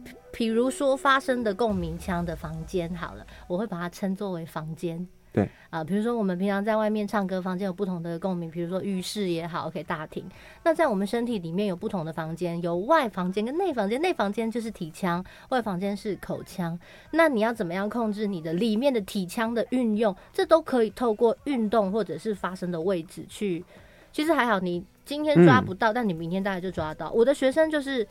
[0.03, 5.07] 比比如说发生的共鸣腔的房间好了，我会把它称作为房间。
[5.33, 10.29] 对啊、比如说我们平常在外面唱歌，房间有不同的共鸣，比如说浴室也好，OK 大厅。
[10.63, 16.77] 那在我们身体里面有不同的房间，有外房间跟内房间，内房间就是体腔，外房间是口腔。
[17.11, 20.13] 那你要怎么样控制你的里面的体腔的运用？
[20.33, 23.63] 这都可以透过运动或者是发生的位置去。
[24.11, 27.09] 其实还好，你今天抓不到，但你明天大概就抓到。
[27.11, 28.05] 我的学生就是。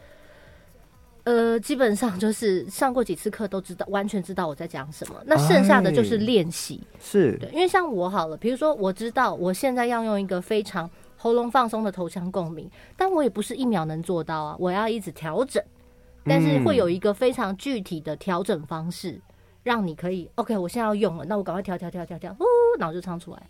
[1.30, 5.14] 呃，基本上就是上过几次课都知道，完全知道我在讲什么。
[5.24, 6.80] 那剩下的就是哎练习。
[6.98, 15.62] 是对，因为像我好了，比如说我知道我现在要用一个非常喉咙放松的头腔共鸣，但我也不是一秒能做到啊，我要一直调整，
[16.24, 19.20] 但是会有一个非常具体的调整方式，
[19.62, 22.44] 让你可以 OK，我现在要用了，那我赶快调调调调调，呼，
[22.80, 23.42] 然后就唱出来。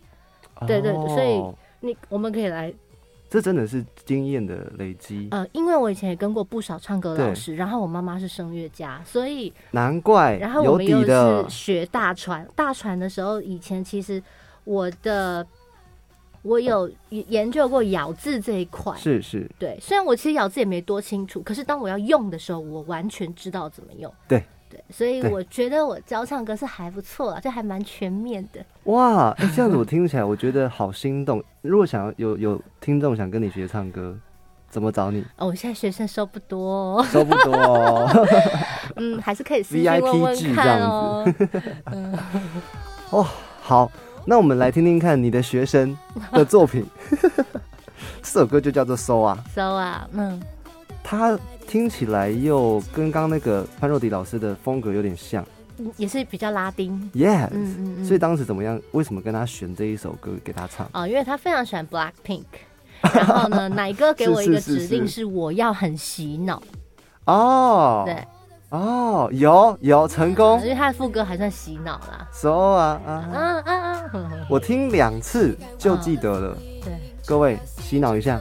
[0.67, 2.71] 对对对所以哦你我们可以来
[3.31, 14.21] 这真的是经验的累积，呃，因为我以前也跟过不少唱歌老师，然后我妈妈是声乐家，所以难怪然后我们又是学大船，大船的时候，以前其实
[14.65, 15.47] 我的
[16.41, 18.93] 我有研究过咬字这一块。
[18.97, 24.13] 是是，对，虽然我其实咬字也没多清楚，可是当我要用的时候，我完全知道怎么用。
[24.27, 28.65] 对对，所以我觉得我教唱歌是还不错啊，就还蛮全面的。
[28.85, 31.43] 哇，哎、这样子我听起来我觉得好心动。
[31.61, 34.17] 如果想要有有听众想跟你学唱歌，
[34.69, 35.21] 怎么找你？
[35.37, 38.27] 哦，我现在学生收不多、哦，收不多哦。
[38.95, 41.33] 嗯，还是可以私信 VIP 问问看制这样哦。
[43.11, 43.27] 哦，
[43.61, 43.91] 好，
[44.25, 45.97] 那我们来听听看你的学生
[46.31, 46.85] 的作品。
[48.23, 50.41] 这首歌就叫做《搜》啊，So 啊，嗯，
[51.03, 51.37] 它
[51.67, 55.45] 听起来又跟刚刚那个潘若迪老师的风格有点像
[55.77, 56.91] 嗯也是比较拉丁。
[57.13, 57.47] ，Yes。
[57.51, 58.05] 嗯嗯嗯。
[58.05, 58.79] 所以当时怎么样？
[58.91, 60.87] 为什么跟他选这一首歌给他唱？
[60.93, 62.43] 哦，因为他非常喜欢 Black Pink，
[63.01, 66.61] 然后呢，奶哥给我一个指令是是我要很洗脑，
[67.25, 68.23] 哦，对，
[68.69, 72.27] 哦，有有成功因为他的副歌还算洗脑啦。
[72.31, 74.11] ，So 啊啊，啊啊
[74.49, 76.57] 我听两次就记得了。
[76.83, 76.93] 对，
[77.25, 78.39] 各位洗脑一下。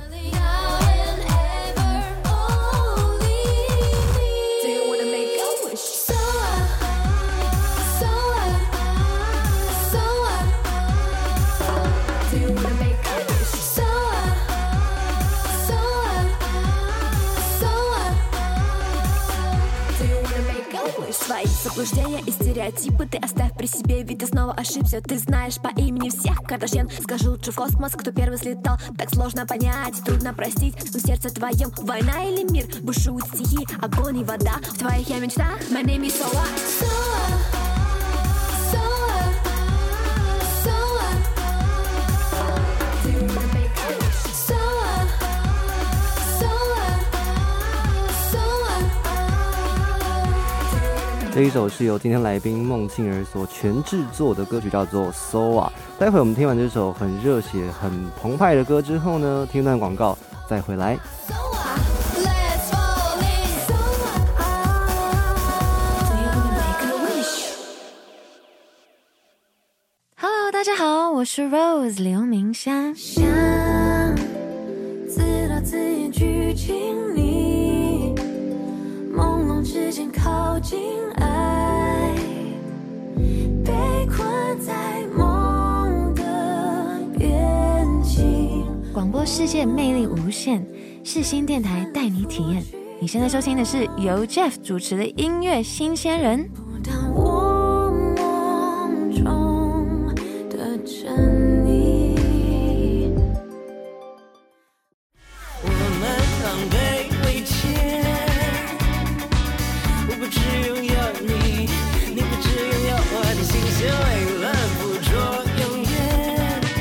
[21.81, 25.01] Заблуждения и стереотипы ты оставь при себе, ведь ты снова ошибся.
[25.01, 26.91] Ты знаешь по имени всех Кардашьян.
[27.03, 28.77] Скажи лучше в космос, кто первый слетал.
[28.99, 30.75] Так сложно понять, трудно простить.
[30.93, 32.67] Но сердце твоем война или мир?
[32.83, 34.57] Бушуют стихи, огонь и вода.
[34.63, 36.11] В твоих я мечтах, my name is.
[36.21, 36.45] Soa,
[36.81, 37.60] Soa,
[51.41, 55.73] 这一首是由今天来宾孟庆儿所全制作的歌曲，叫做《So 啊》。
[55.99, 60.99] 待会我们听完这首很热血、很澎湃的歌之后呢，听段广告再回来。
[70.19, 72.95] Hello，大家好，我是 Rose 刘明山。
[72.95, 73.25] 想
[75.09, 77.30] 自导自演剧情里，
[79.73, 80.81] 时间靠近
[81.19, 82.13] 爱，
[83.65, 83.73] 被
[84.07, 88.67] 困在梦的边境。
[88.93, 90.67] 广播世界魅力无限，
[91.05, 92.65] 世新电台带你体验。
[93.01, 96.51] 你现在收听的是由 Jeff 主持的音乐新鲜人。
[96.83, 97.50] 当我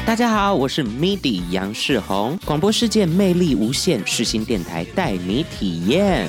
[0.10, 6.28] 大家好，我是 MIDI 杨世宏，广播世界魅力无限，世新电台带你体验。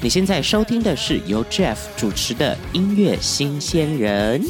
[0.00, 4.44] 你现在收听的是由 Jeff 主持的音乐新鲜人。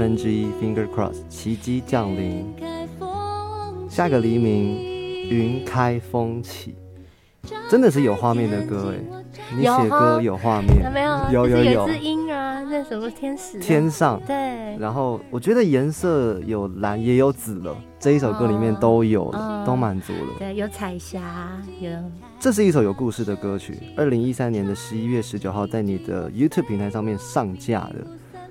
[0.00, 2.46] 分之一，Finger Cross，奇迹降临。
[3.86, 6.74] 下个黎明，云开风起，
[7.68, 9.22] 真的是有画面的歌哎！
[9.54, 11.46] 你写歌有画面，有没有？
[11.46, 11.98] 有有有是有一只。
[11.98, 14.34] 婴儿啊，那什么天使啊天上，对，
[14.78, 20.38] 然后我觉得颜色有蓝也有紫了，这一首歌里面都有了，嗯都满足了。
[20.38, 21.20] 对，有彩霞，
[21.78, 21.90] 有
[22.38, 27.96] 这是一首有故事的歌曲，二零一三年的十一月十九号在你的 YouTube 平台上面上架的。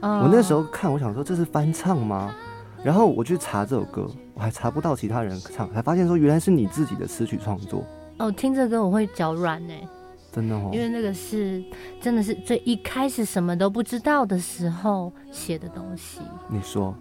[0.02, 0.22] 嗯。
[0.22, 2.34] 我那时候看，我想说这是翻唱吗？
[2.84, 7.84] 然后我去查这首歌，我还查不到其他人唱，才发现说原来是你自己的词曲创作，
[8.20, 9.74] 哦，听这歌我会脚软呢，
[10.32, 10.70] 真的哦？
[10.74, 10.80] 因。
[10.80, 11.62] 为那个是
[12.00, 16.96] 真的是最一开始什么都不知道的时候写的东西，你说。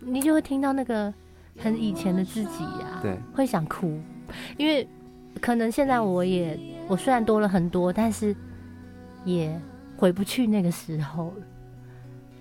[0.00, 1.12] 你就会听到那个
[1.58, 3.98] 很以前的自己呀、对，会想哭，
[4.56, 4.86] 因为
[5.40, 8.34] 可能现在我也我虽然多了很多，但是
[9.24, 9.60] 也
[9.96, 11.46] 回不去那个时候了。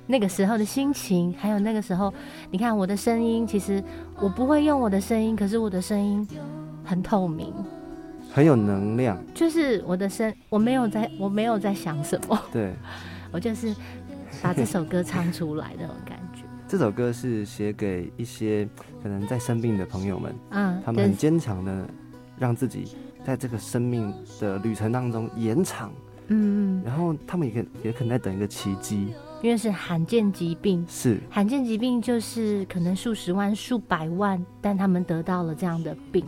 [0.08, 2.14] 那个时候的心情，还有那个时候，
[2.52, 3.84] 你看我的声音，其实
[4.20, 6.28] 我不会用我的声音，可是我的声音
[6.84, 7.54] 很透明，
[8.32, 12.74] 很有能量，就是我的声，我没有在，我没有在想什么， 对。
[13.32, 13.76] 我就是
[14.42, 16.44] 把这首歌唱出来的那种感觉。
[16.70, 18.66] 这首歌是写给一些
[19.04, 21.86] 可能在生病的朋友们，嗯他们很坚强的
[22.38, 22.96] 让自己
[23.26, 25.92] 在这个生命的旅程当中延长，
[26.28, 29.14] 嗯，然后他们也可也可能在等一个奇迹，
[29.46, 36.26] 因为是罕见疾病，是罕见疾病就是可能数十万、数百万，但他们得到了这样的病。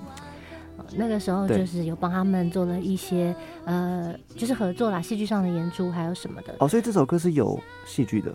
[0.77, 6.55] 呃那个时候就是有帮他们做了一些呃，就是合作啦，戏剧上的演出还有什么的。
[6.59, 8.31] 哦，所以这首歌是有戏剧的，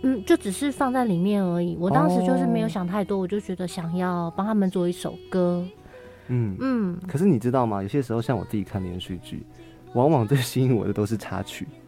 [0.00, 1.76] 嗯，就只是放在里面而已。
[1.78, 5.62] 我当时就是没有哦想太多，我就觉得想要帮他们做一首歌。
[6.28, 7.82] 嗯嗯，可是你知道吗？
[7.82, 9.44] 有些时候像我自己看连续剧，
[9.92, 11.85] 往往最吸引我的都是插曲，嗯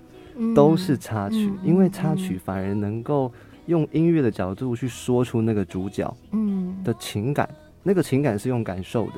[0.55, 3.33] 都是插曲，嗯因为插曲反而能够
[3.67, 6.83] 用音乐的角度去说出那个主角嗯。
[6.85, 7.49] 的情感，
[7.83, 9.15] 那个情感是用感受的，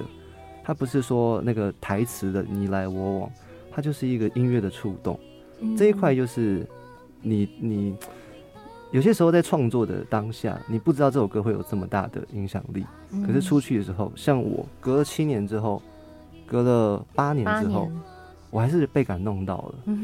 [0.64, 3.30] 它不是说那个台词的你来我往，
[3.70, 5.18] 它就是一个音乐的触动。
[5.60, 5.76] 嗯。
[5.76, 6.66] 这一块就是
[7.22, 7.94] 你你
[8.92, 13.22] 有些时候在创作的当下，你不知道这首歌会有这么大的影响力，嗯。
[13.22, 15.80] 可是出去的时候，像我隔了七年之后，
[16.46, 18.02] 隔了八年之后年，
[18.50, 19.94] 我还是被感动到了，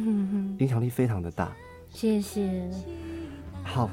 [0.59, 1.51] 影响力非常的大。
[1.91, 2.69] 谢谢。
[3.63, 3.91] 好，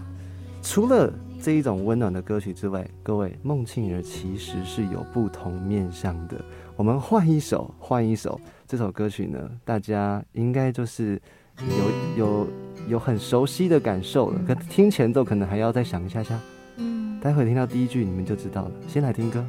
[0.62, 6.40] 除了这一种温暖的歌曲之外，各位孟庆儿其实是有不同面向的。
[6.76, 11.22] 我们换一首，换一首这首歌曲呢，大家应该就是
[11.58, 12.48] 有有
[12.90, 14.40] 有很熟悉的感受了。
[14.48, 16.40] 可听前奏可能还要再想一下下，
[16.78, 18.72] 嗯，待会听到第一句你们就知道了。
[18.88, 19.44] 先来听歌。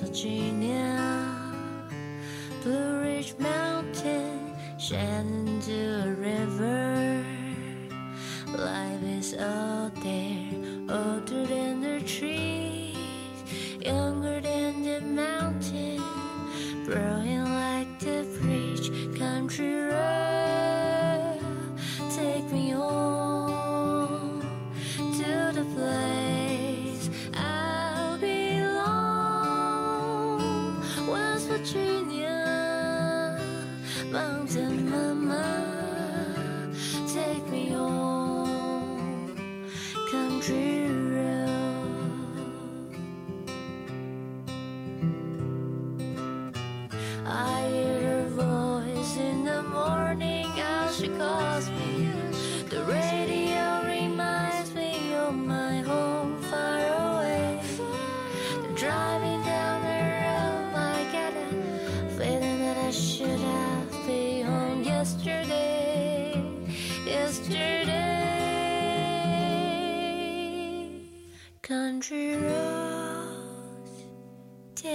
[0.00, 1.24] Virginia,
[2.62, 4.54] Blue Ridge Mountain,
[4.92, 7.24] a river.
[8.48, 10.52] Life is out there,
[10.90, 12.94] older than the trees,
[13.80, 16.02] younger than the mountain,
[16.84, 19.85] brilliant like the bridge, country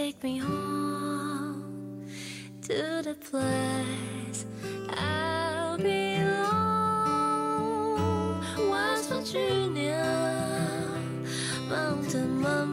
[0.02, 2.08] take me home
[2.60, 4.46] to the place
[4.90, 7.22] I belong.
[8.72, 10.04] West Virginia,
[11.70, 12.71] Mountain Mama,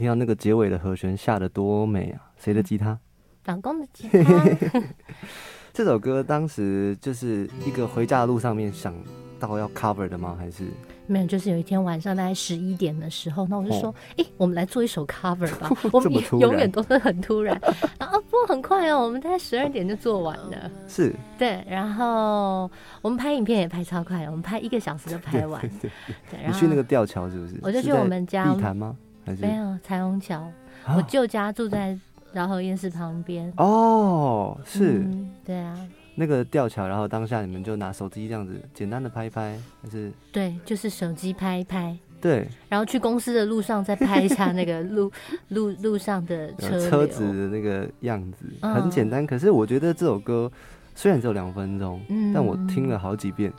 [0.00, 2.32] 听到那个结尾的和弦下的多美啊？
[2.38, 2.98] 谁的吉他？
[3.44, 4.80] 老公的吉他，
[5.74, 8.94] 这首歌当时就是一个回家的路上面想
[9.38, 10.36] 到要 cover 的吗？
[10.38, 10.64] 还是
[11.06, 15.70] 没有，就是有一天晚上大概十一点的时候，那我就说哦，哎、我们来做一首 cover 吧。
[15.92, 17.60] 我们永远都是很突然。
[17.98, 20.70] 然后哦不，很快哦，我们大概十二点就做完了。
[20.88, 22.70] 是，对，然后
[23.02, 25.60] 我们拍影片也拍超快，我们拍一个小时就拍完。
[25.80, 27.58] 对，然后你去那个吊桥是不是？
[27.62, 28.96] 我就去我们家碧潭吗？
[29.24, 29.42] 还是？
[29.42, 30.40] 没有彩虹桥，
[30.84, 30.96] 啊？
[30.96, 31.98] 我舅家住在
[32.32, 33.52] 饶河夜市旁边。
[33.56, 35.78] 哦，是、嗯对啊，
[36.14, 40.12] 那个吊桥，然后当下你们就拿手机这样子简单的拍一拍，还是？
[40.32, 42.46] 对，就是手机拍一拍，对。
[42.68, 45.10] 然后去公司的路上再拍一下那个 路
[45.48, 48.74] 路路上的车车子的那个样子，嗯。
[48.74, 49.26] 很简单。
[49.26, 50.50] 可是我觉得这首歌
[50.94, 53.52] 虽然只有两分钟，嗯但我听了好几遍，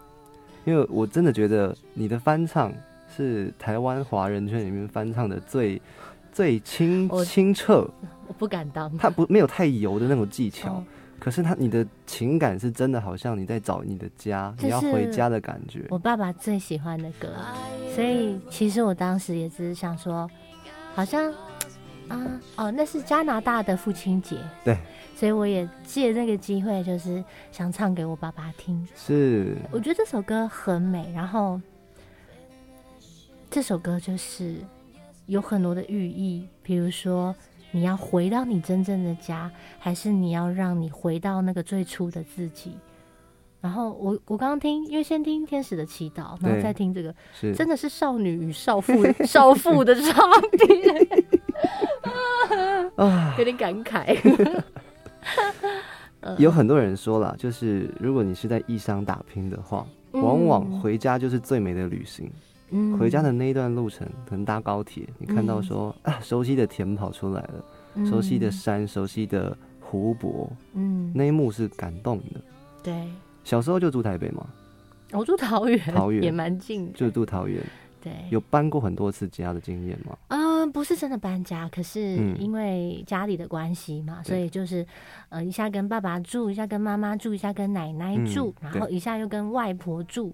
[0.65, 2.71] 因为我真的觉得你的翻唱
[3.15, 5.81] 是台湾华人圈里面翻唱的最
[6.31, 7.87] 最清清澈，
[8.27, 8.97] 我不敢当。
[8.97, 10.73] 他不没有太油的那种技巧。
[10.73, 10.83] 哦
[11.21, 15.85] 可是他，你的情感是真的，好像你在找你的家，你要回家的感觉。
[15.91, 17.27] 我爸爸最喜欢的歌，
[17.93, 20.27] 所以其实我当时也只是想说，
[20.95, 21.31] 好像
[22.07, 24.35] 啊哦，那是加拿大的父亲节，
[24.65, 24.75] 对，
[25.15, 28.83] 所以我也借这个机会，就是想唱给我爸爸听。
[28.95, 31.61] 是我觉得这首歌很美，然后
[33.51, 34.55] 这首歌就是
[35.25, 37.35] 有很多的寓意，比如说
[37.71, 42.77] 你要回到你真正的家，还是你要让你回到那个最初的自己。
[43.59, 47.13] 然后我我刚刚听，因为先听《天使的祈祷》，然后再听这个，
[47.53, 48.93] 真的是少女与少妇
[49.27, 50.21] 少妇的差
[50.57, 51.27] 别，
[52.95, 54.17] 啊，有点感慨。
[56.21, 62.27] 嗯 有很多人说了，就是如果你是在异乡打拼的话，嗯往往回家就是最美的旅行。
[62.27, 62.31] 嗯
[62.97, 67.65] 回家的那一段路程，可能搭高铁，你看到说、啊，熟悉的田跑出来了，
[67.95, 68.05] 嗯。
[68.05, 72.41] 熟悉的山，熟悉的湖泊，嗯，那一幕是感动的。
[72.81, 73.07] 对，
[73.43, 74.47] 小时候就住台北嘛，
[75.11, 76.23] 我住桃园，桃园。
[76.23, 77.61] 也蛮近的，就住桃园，
[78.01, 80.17] 对，有搬过很多次家的经验吗？
[80.29, 82.35] 嗯，不是真的搬家，可是嗯。
[82.39, 84.85] 因为家里的关系嘛，所以就是
[85.29, 90.33] 呃一下跟爸爸住，一下跟妈妈住，一下跟奶奶嗯住，然后一下又跟外婆住，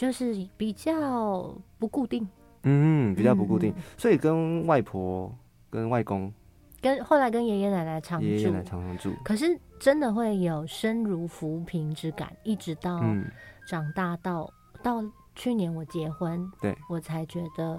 [0.00, 2.26] 就是比较不固定。
[2.62, 5.30] 嗯，比较不固定，嗯所以跟外婆、
[5.68, 6.32] 跟外公、
[6.80, 9.12] 跟后来跟爷爷奶奶常住爷爷奶，奶常常住。
[9.22, 13.30] 可是真的会有身如浮萍之感，一直到嗯，
[13.68, 14.50] 长大到
[14.82, 17.78] 到去年我结婚，对，我才觉得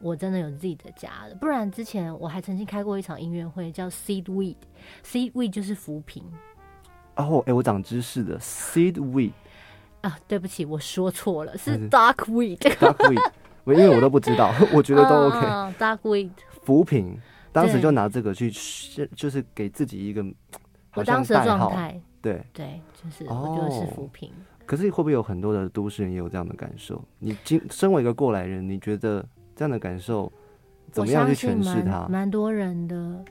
[0.00, 1.34] 我真的有自己的家了。
[1.36, 6.24] 不然之前我还曾经开过一场音乐会，叫 Seed Weed，Seed Weed 就是浮萍
[7.14, 9.32] 哦，哎、我长知识的，seed weed
[10.02, 10.18] 啊。
[10.28, 12.58] 对不起，我说错了，是 Dark Weed。
[12.58, 13.30] dark weed，
[13.64, 15.38] 我因为我都不知道， 我觉得都 OK。
[15.38, 16.30] 啊 Dark Weed，
[16.64, 17.18] 扶贫，
[17.52, 18.50] 当时就拿这个去，
[19.16, 20.22] 就是给自己一个
[20.90, 22.42] 好像我当时的代号状态，对。
[22.52, 24.30] 对，就是我就是哦浮萍。
[24.64, 27.02] 可是会不会有很多的都市人也有这样的感受？
[27.18, 29.24] 你今身为一个过来人，你觉得
[29.56, 30.32] 这样的感受
[30.90, 32.06] 怎么样去诠释它？
[32.08, 33.24] 蛮多人的，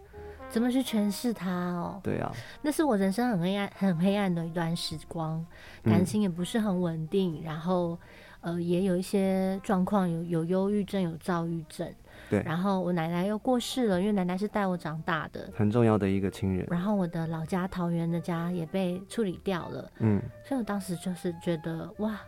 [0.52, 1.99] 怎么去诠释它哦？
[2.04, 2.32] 对啊，
[2.62, 5.43] 那是我人生很黑暗、很黑暗的一段时光，
[5.84, 7.97] 嗯感情也不是很稳定，然后
[8.41, 11.89] 呃也有一些状况，有有忧郁症，有躁郁症。
[12.30, 15.49] 对然后我奶奶又过世了，因为奶奶是带我长大的。
[15.54, 16.66] 很重要的一个亲人。
[16.70, 22.22] 然后我的老家桃园的家也被处理掉了，嗯，所以我当时就是觉得哇，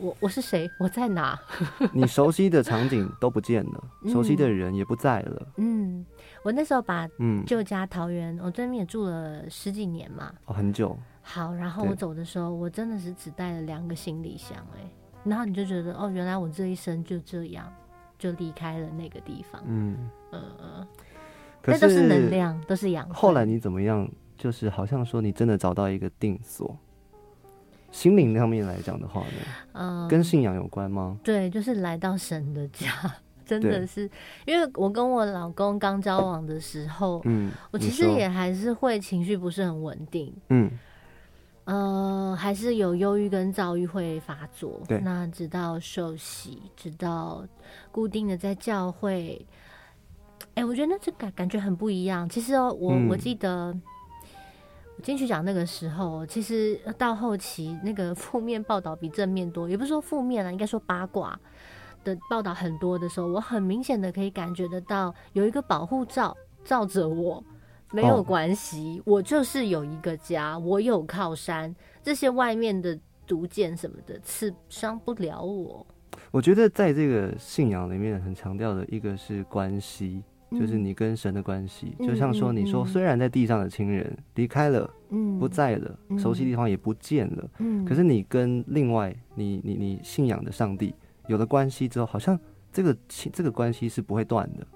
[0.00, 0.70] 我我是谁？
[0.78, 1.38] 我在哪？
[1.92, 5.46] 你熟悉的场景都不见了，嗯熟悉的人也不在了。
[5.56, 6.04] 嗯，
[6.42, 10.32] 我那时候把嗯，旧家桃园，我这边也住了十几年嘛。
[10.46, 10.96] 哦，很久。
[11.22, 14.80] 好，然后我走的时候，我真的是只带了两个行李箱、哎，
[15.22, 17.70] 然后你就觉得哦，原来我这一生就这样
[18.18, 20.86] 就离开了那个地方，嗯，嗯嗯，
[21.62, 23.14] 可那都是能量，都是养分。
[23.14, 24.08] 后来你怎么样？
[24.36, 26.74] 就是好像说你真的找到一个定所。
[27.90, 29.36] 心灵上面来讲的话呢，
[29.72, 31.18] 嗯，跟信仰有关吗？
[31.22, 32.88] 对，就是来到神的家，
[33.44, 34.08] 真的是，
[34.46, 40.70] 因为我跟我老公刚交往的时候，嗯，我其实也还是会情绪不是很稳定，嗯。
[41.64, 44.80] 呃，还是有忧郁跟躁郁会发作。
[44.88, 44.98] 对。
[45.02, 47.46] 那直到受洗，直到
[47.92, 49.46] 固定的在教会，
[50.54, 52.28] 哎、我觉得那这感感觉很不一样。
[52.28, 53.08] 其实哦，我、嗯。
[53.08, 53.76] 我记得我
[55.00, 61.38] 金曲奖那个时候，其实到后期那个负面报道比正面多，也不是说负面啊，应该说八卦。
[62.02, 66.34] 的报道很多的时候，我很明显的可以感觉得到有一个保护罩
[66.64, 67.44] 罩着我，
[67.92, 75.86] 没有哦关系，我就是有一个家，我有靠山，这些外面的毒箭什么的刺伤不了我。
[76.30, 80.84] 我觉得在这个信仰里面很强调的一个是关系，就是嗯。
[80.84, 81.94] 你跟神的关系。
[81.98, 85.38] 嗯就像说，嗯你说嗯虽然在地上的亲人离开了，嗯。
[85.38, 87.84] 不在了，嗯熟悉地方也不见了，嗯。
[87.84, 90.94] 可是你跟另外你你你信仰的上帝
[91.26, 92.38] 有了关系之后，好像
[92.72, 94.66] 这个亲这个关系是不会断的，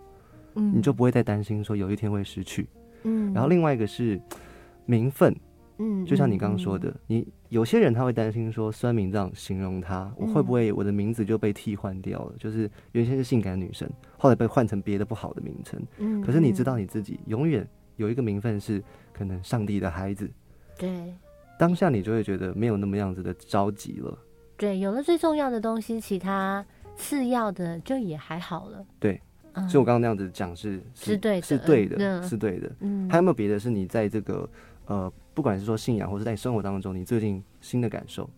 [0.56, 0.72] 嗯。
[0.76, 2.66] 你就不会再担心说有一天会失去。
[3.04, 3.32] 嗯。
[3.32, 4.20] 然后另外一个是
[4.86, 5.34] 名分，
[5.78, 12.34] 嗯就像你刚刚说的，你有些人他会担心说酸民这样形容他，我会不会我的名字就被替换掉了？
[12.36, 13.88] 就是原先是性感女神，
[14.18, 15.80] 后来被换成别的不好的名称。
[15.98, 18.82] 嗯可是你知道你自己永远有一个名分是
[19.12, 20.28] 可能上帝的孩子，
[20.76, 21.14] 对
[21.56, 24.18] 当下你就会觉得没有那么样子的着急了。
[24.56, 28.84] 对，有了最重要的东西，其他次要的就也还好了。
[28.98, 29.20] 对，
[29.52, 32.72] 嗯所以我刚刚那样子讲是是对的是对的，嗯是对的。
[32.80, 34.48] 嗯还有没有别的是你在这个
[34.86, 38.30] 呃，不管是说信仰或者在你生活当中，你最近新的感受？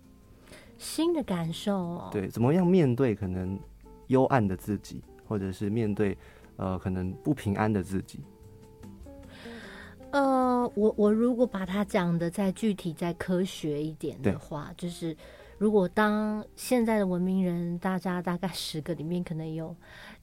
[0.78, 3.58] 新的感受哦，对，怎么样面对可能
[4.08, 6.16] 幽暗的自己，或者是面对
[6.56, 8.20] 呃可能不平安的自己？
[10.10, 15.14] 呃，我我如果把它讲的再具体、再科学一点的话，就是
[15.58, 19.74] 如果当现在的文明人，大家大概十个里面可能有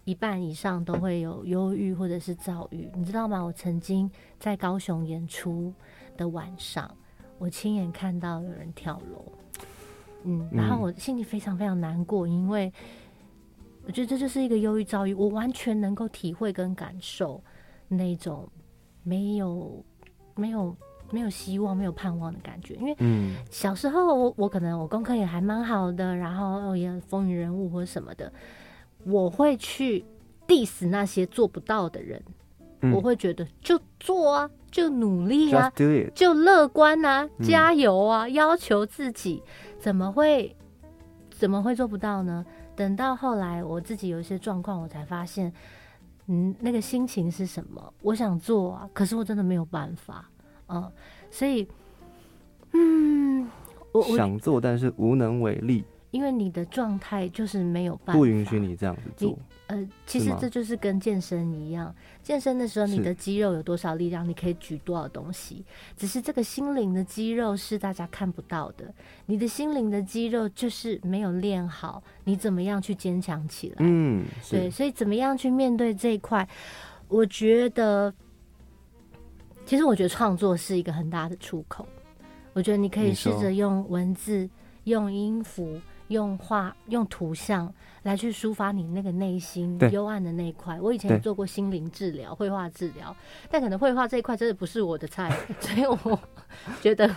[0.04, 3.44] 一半以上都会有忧郁或者是躁郁，你知道吗？
[3.44, 4.10] 我曾经
[4.40, 5.74] 在高雄演出
[6.18, 6.89] 的晚上，
[7.38, 9.32] 我亲眼看到有人跳楼，
[10.24, 12.72] 嗯，然后嗯我心里非常非常难过，因为
[13.86, 17.43] 我觉得这就是一个忧郁遭遇，我完全能够体会跟感受
[17.88, 18.47] 那种
[19.03, 19.84] 没有
[20.36, 20.76] 没有
[21.11, 22.76] 没有希望、没有盼望的感觉。
[22.76, 28.32] 因为嗯小时候我我可能我功课也还蛮好的，然后也风云人物或什么的，
[29.03, 30.05] 我会去
[30.47, 32.24] diss 那些做不到的人。
[32.86, 35.72] 嗯我会觉得就做啊，就努力啊
[36.16, 39.44] 就乐观啊，嗯加油啊，要求自己，
[39.78, 40.54] 怎么会
[41.30, 42.44] 怎么会做不到呢？
[42.76, 45.54] 等到后来我自己有一些状况，我才发现，
[46.26, 47.94] 嗯，那个心情是什么？
[48.02, 50.28] 我想做啊，可是我真的没有办法，
[50.68, 50.92] 嗯，
[51.30, 51.68] 所以，
[52.72, 53.48] 嗯，
[53.92, 59.38] 我我想做但是无能为力，因为你的状态就是没有办法，不允许你这样子做。
[59.74, 65.66] 呃，其实这就是跟健身一样，健身的时候你的肌肉有多少力量，你可以举多少东西。
[65.98, 68.94] 只是这个心灵的肌肉是大家看不到的，
[69.26, 73.76] 你的心灵的肌肉就是没有练好，你怎么样去坚强起来？
[73.80, 76.48] 嗯，对，所以怎么样去面对这一块，
[77.08, 78.14] 我觉得，
[79.66, 81.88] 其实我觉得创作是一个很大的出口。
[82.54, 84.48] 我觉得你可以试着用文字、
[84.84, 85.82] 用音符、
[86.14, 87.72] 用画、用图像
[88.03, 90.80] 来去抒发你那个内心幽暗的那一块。
[90.80, 93.14] 我以前有做过心灵治疗、绘画治疗，
[93.49, 96.20] 但可能绘画这一块真的不是我的菜， 所以我
[96.82, 97.09] 觉得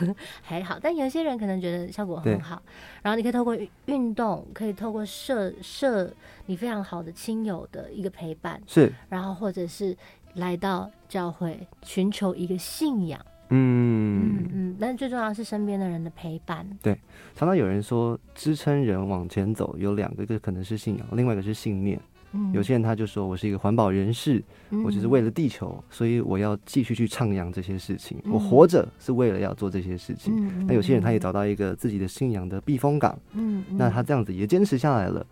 [0.42, 0.78] 还好。
[0.80, 2.61] 但有些人可能觉得效果很好。
[3.03, 6.12] 然后你可以透过运运动，可以透过社社
[6.47, 9.97] 你非常好的亲友的一个陪伴，是，然后或者是
[10.34, 13.20] 来到教会寻求一个信仰。
[13.51, 16.66] 嗯嗯嗯，但是最重要是身边的人的陪伴。
[16.82, 16.99] 对，
[17.34, 22.01] 常常有人说支撑人往前走有两个，一个可能是信仰，另外一个是信念。
[22.32, 28.18] 嗯有些人他就说我是一个环保人士，嗯我只是为了地球，所以我要继续去徜徉这些事情。
[28.24, 30.66] 嗯我活着是为了要做这些事情。
[30.66, 35.24] 那有些人他也找到一个自己的信仰的避风港，嗯嗯那他这样子也坚持下来了，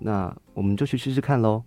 [0.00, 1.62] 那我们就去试试看喽。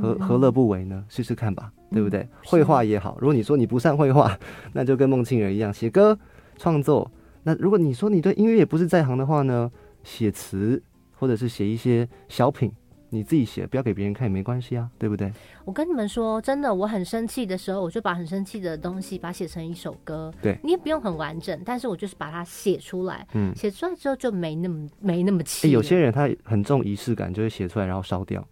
[0.00, 1.04] 何何乐不为呢？
[1.08, 2.26] 试试看吧，对不对？
[2.44, 4.38] 绘画也好，如果你说你不善绘画，
[4.72, 6.18] 那就跟孟庆儿一样写歌
[6.56, 7.10] 创作。
[7.42, 9.70] 那如果你说你对音乐也不是在行的话呢，
[10.02, 12.72] 写词或者是写一些小品，
[13.10, 15.32] 你自己写，不要给别人看也没关系啊，对不对？
[15.64, 20.32] 我跟你们说，真的，我很生气的时候，我就把很生气的东西把它写成一首歌。
[20.42, 23.26] 对你也不用很完整，但是我就是把它写出来。
[23.34, 25.70] 嗯写出来之后就没那么没那么气。
[25.70, 28.44] 有些人他很重仪式感，就会写出来然后烧掉，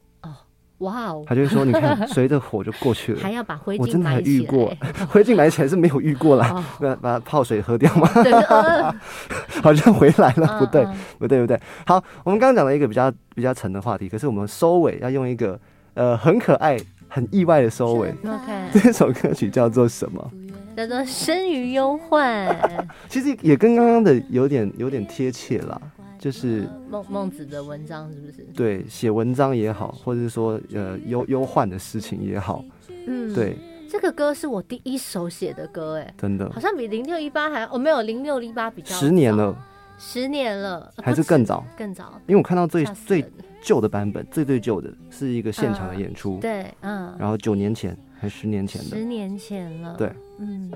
[0.85, 3.21] 哇哦，他就会说，你看 随着火就过去了。
[3.21, 4.73] 还要把灰烬我真的还遇过，
[5.11, 8.09] 灰烬埋起来是没有遇过啦哦，把把泡水喝掉吗？
[9.63, 11.59] 好像回来了，嗯不对嗯，不对，不对。
[11.87, 15.59] 好，我们刚刚讲了一个比较比较沉的话题，可是我们收尾要用一个
[15.95, 16.77] 呃很可爱、
[17.09, 18.11] 很意外的收尾。
[18.25, 20.31] OK，这首歌曲叫做什么？
[20.77, 22.83] 叫做生于忧患。
[23.09, 25.81] 其实也跟刚刚的有点有点贴切啦，
[26.25, 28.43] 就是孟孟子的文章是不是？
[28.55, 32.65] 对写文章也好，或者是说呃忧忧患的事情也好，
[33.07, 33.59] 嗯，对，
[33.91, 36.51] 这个歌是我第一首写的歌，哎，真的。
[36.51, 39.55] 好像比零六一八还哦，没有零六一八比较十年了，
[39.99, 43.23] 十年了，呃还是更早更早，因为我看到最最
[43.63, 50.73] 旧的版本，最最旧的是一个现场的演出，对，嗯，然后九年前还十年前的，十年前了，对，嗯。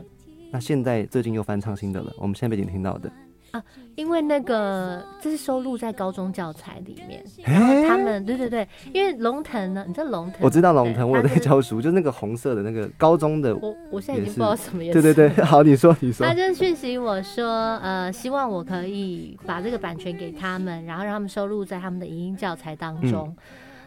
[0.50, 3.10] 那现在最近又翻唱新的了，我们现在背景听到的，
[3.50, 3.62] 啊，
[3.96, 17.46] 因为那个这是收录在高中教材里面，哎然后他们对对对，因为龙腾呢，你知道龙腾，我知道龙腾，我在教书，就那个红色的那个高中的，我我现在已经不知道什么颜色，对对对，好，你说你说他，就讯息我说，
[17.78, 23.36] 呃，希望我可以把这个版权给他们，然后让他们收录在他们的影音教材当嗯中。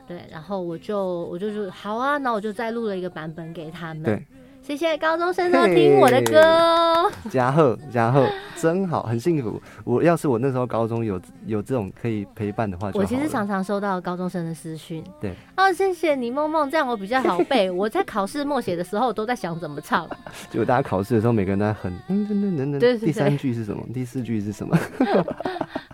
[0.08, 4.04] 对，然后我就我就说好啊，那我就再录了一个版本给他们。
[4.04, 4.26] 对，
[4.72, 7.12] 其谢谢高中生都听我的歌哦。
[7.30, 9.62] 嘉贺，嘉贺，真好，很幸福。
[9.84, 17.68] 我要是我那时候高中有有这种可以陪伴的话我其实常常收到高中生的私讯，对，哦，谢谢你梦梦，这样我比较好背。
[17.76, 20.08] 我在考试默写的时候都在想怎么唱，
[20.50, 23.84] 结果大家考试的时候，每个人都在哼，嗯，等等等等，对对对第三句是什么？
[23.94, 24.78] 第四句是什么？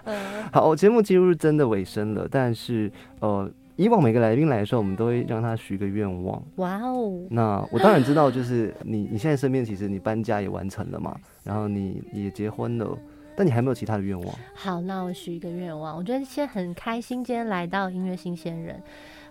[0.04, 0.16] 嗯
[0.54, 6.44] 好，节目进入真的尾声了，但是呃，以往每个来宾来的时候，我们都会让他许个愿望。
[6.56, 11.16] 哇哦，那我当然知道，就是你你现在身边其实你搬家也完成了嘛，
[11.46, 12.98] 然后你也结婚了，
[13.36, 14.36] 但你还没有其他的愿望。
[14.56, 18.82] 好，那我许一个愿望，我觉得现在很开心，今天来到音乐新鲜人，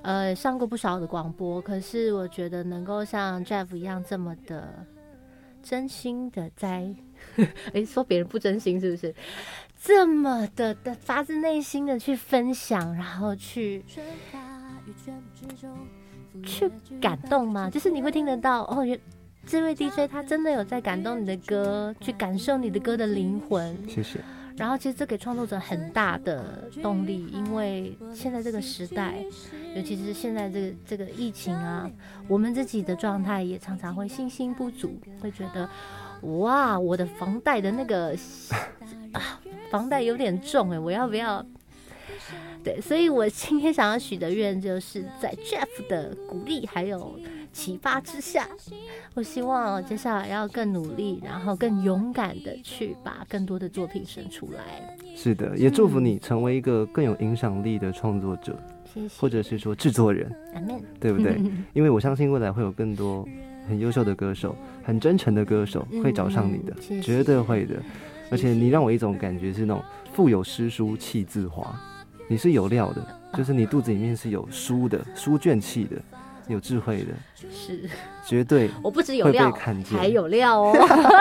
[0.02, 4.72] 呃，上过不少的广播，可是我觉得能够像 Jeff 一样这么的
[5.60, 6.88] 真心的在，
[7.74, 9.12] 诶，说别人不真心是不是？
[9.78, 13.84] 这么的的发自内心的去分享，然后去
[16.42, 16.70] 去
[17.00, 17.70] 感动吗？
[17.70, 18.98] 就是你会听得到哦，原
[19.46, 23.76] 这位 DJ 他真的有在感动你的歌，去感受你的歌的灵魂。
[23.88, 24.20] 谢谢。
[24.56, 29.14] 然后其实这给创作者很大的动力，因为现在这个时代，
[29.74, 31.90] 尤其是现在这个这个疫情啊，
[32.26, 35.68] 我们自己的状态也常常会信心不足，会觉得
[36.38, 38.16] 哇，我的房贷的那个
[39.12, 39.38] 啊，
[39.70, 41.44] 房贷有点重哎，我要不要？
[42.66, 47.16] 对，所以我今天想要许的愿，就是在 Jeff 的鼓励还有
[47.52, 48.48] 启发之下，
[49.14, 54.96] 我希望接下来要更努力，然后更勇敢的去把更多的作品生出来。
[55.14, 58.58] 是的，也祝福你成为一个更有影响力的创作者，
[58.92, 60.28] 谢谢，或者是说制作人，
[60.98, 61.40] 对不对？
[61.72, 63.24] 因为我相信未来会有更多
[63.68, 67.76] 很优秀的歌手、很真诚的歌手会找上你的，绝对会的。
[68.28, 69.80] 而且你让我一种感觉是那种
[70.12, 71.80] 腹有诗书气自华，
[72.28, 73.06] 你是有料的，
[73.36, 75.96] 就是你肚子里面是有书的、书卷气的，
[76.48, 77.12] 有智慧的，
[77.50, 77.88] 是
[78.26, 80.76] 绝对我不止有料，看见，还有料哦。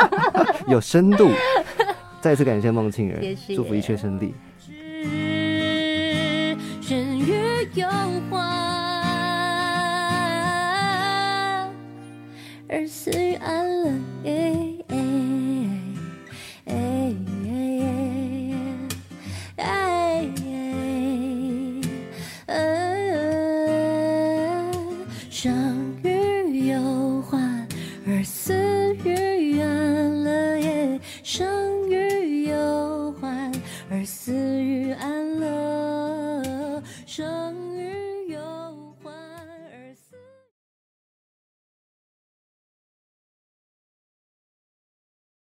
[0.67, 1.29] 有深度。
[2.21, 3.21] 再次感谢孟庆儿
[3.55, 4.33] 祝福一切顺利。
[12.67, 15.34] 而死于安乐。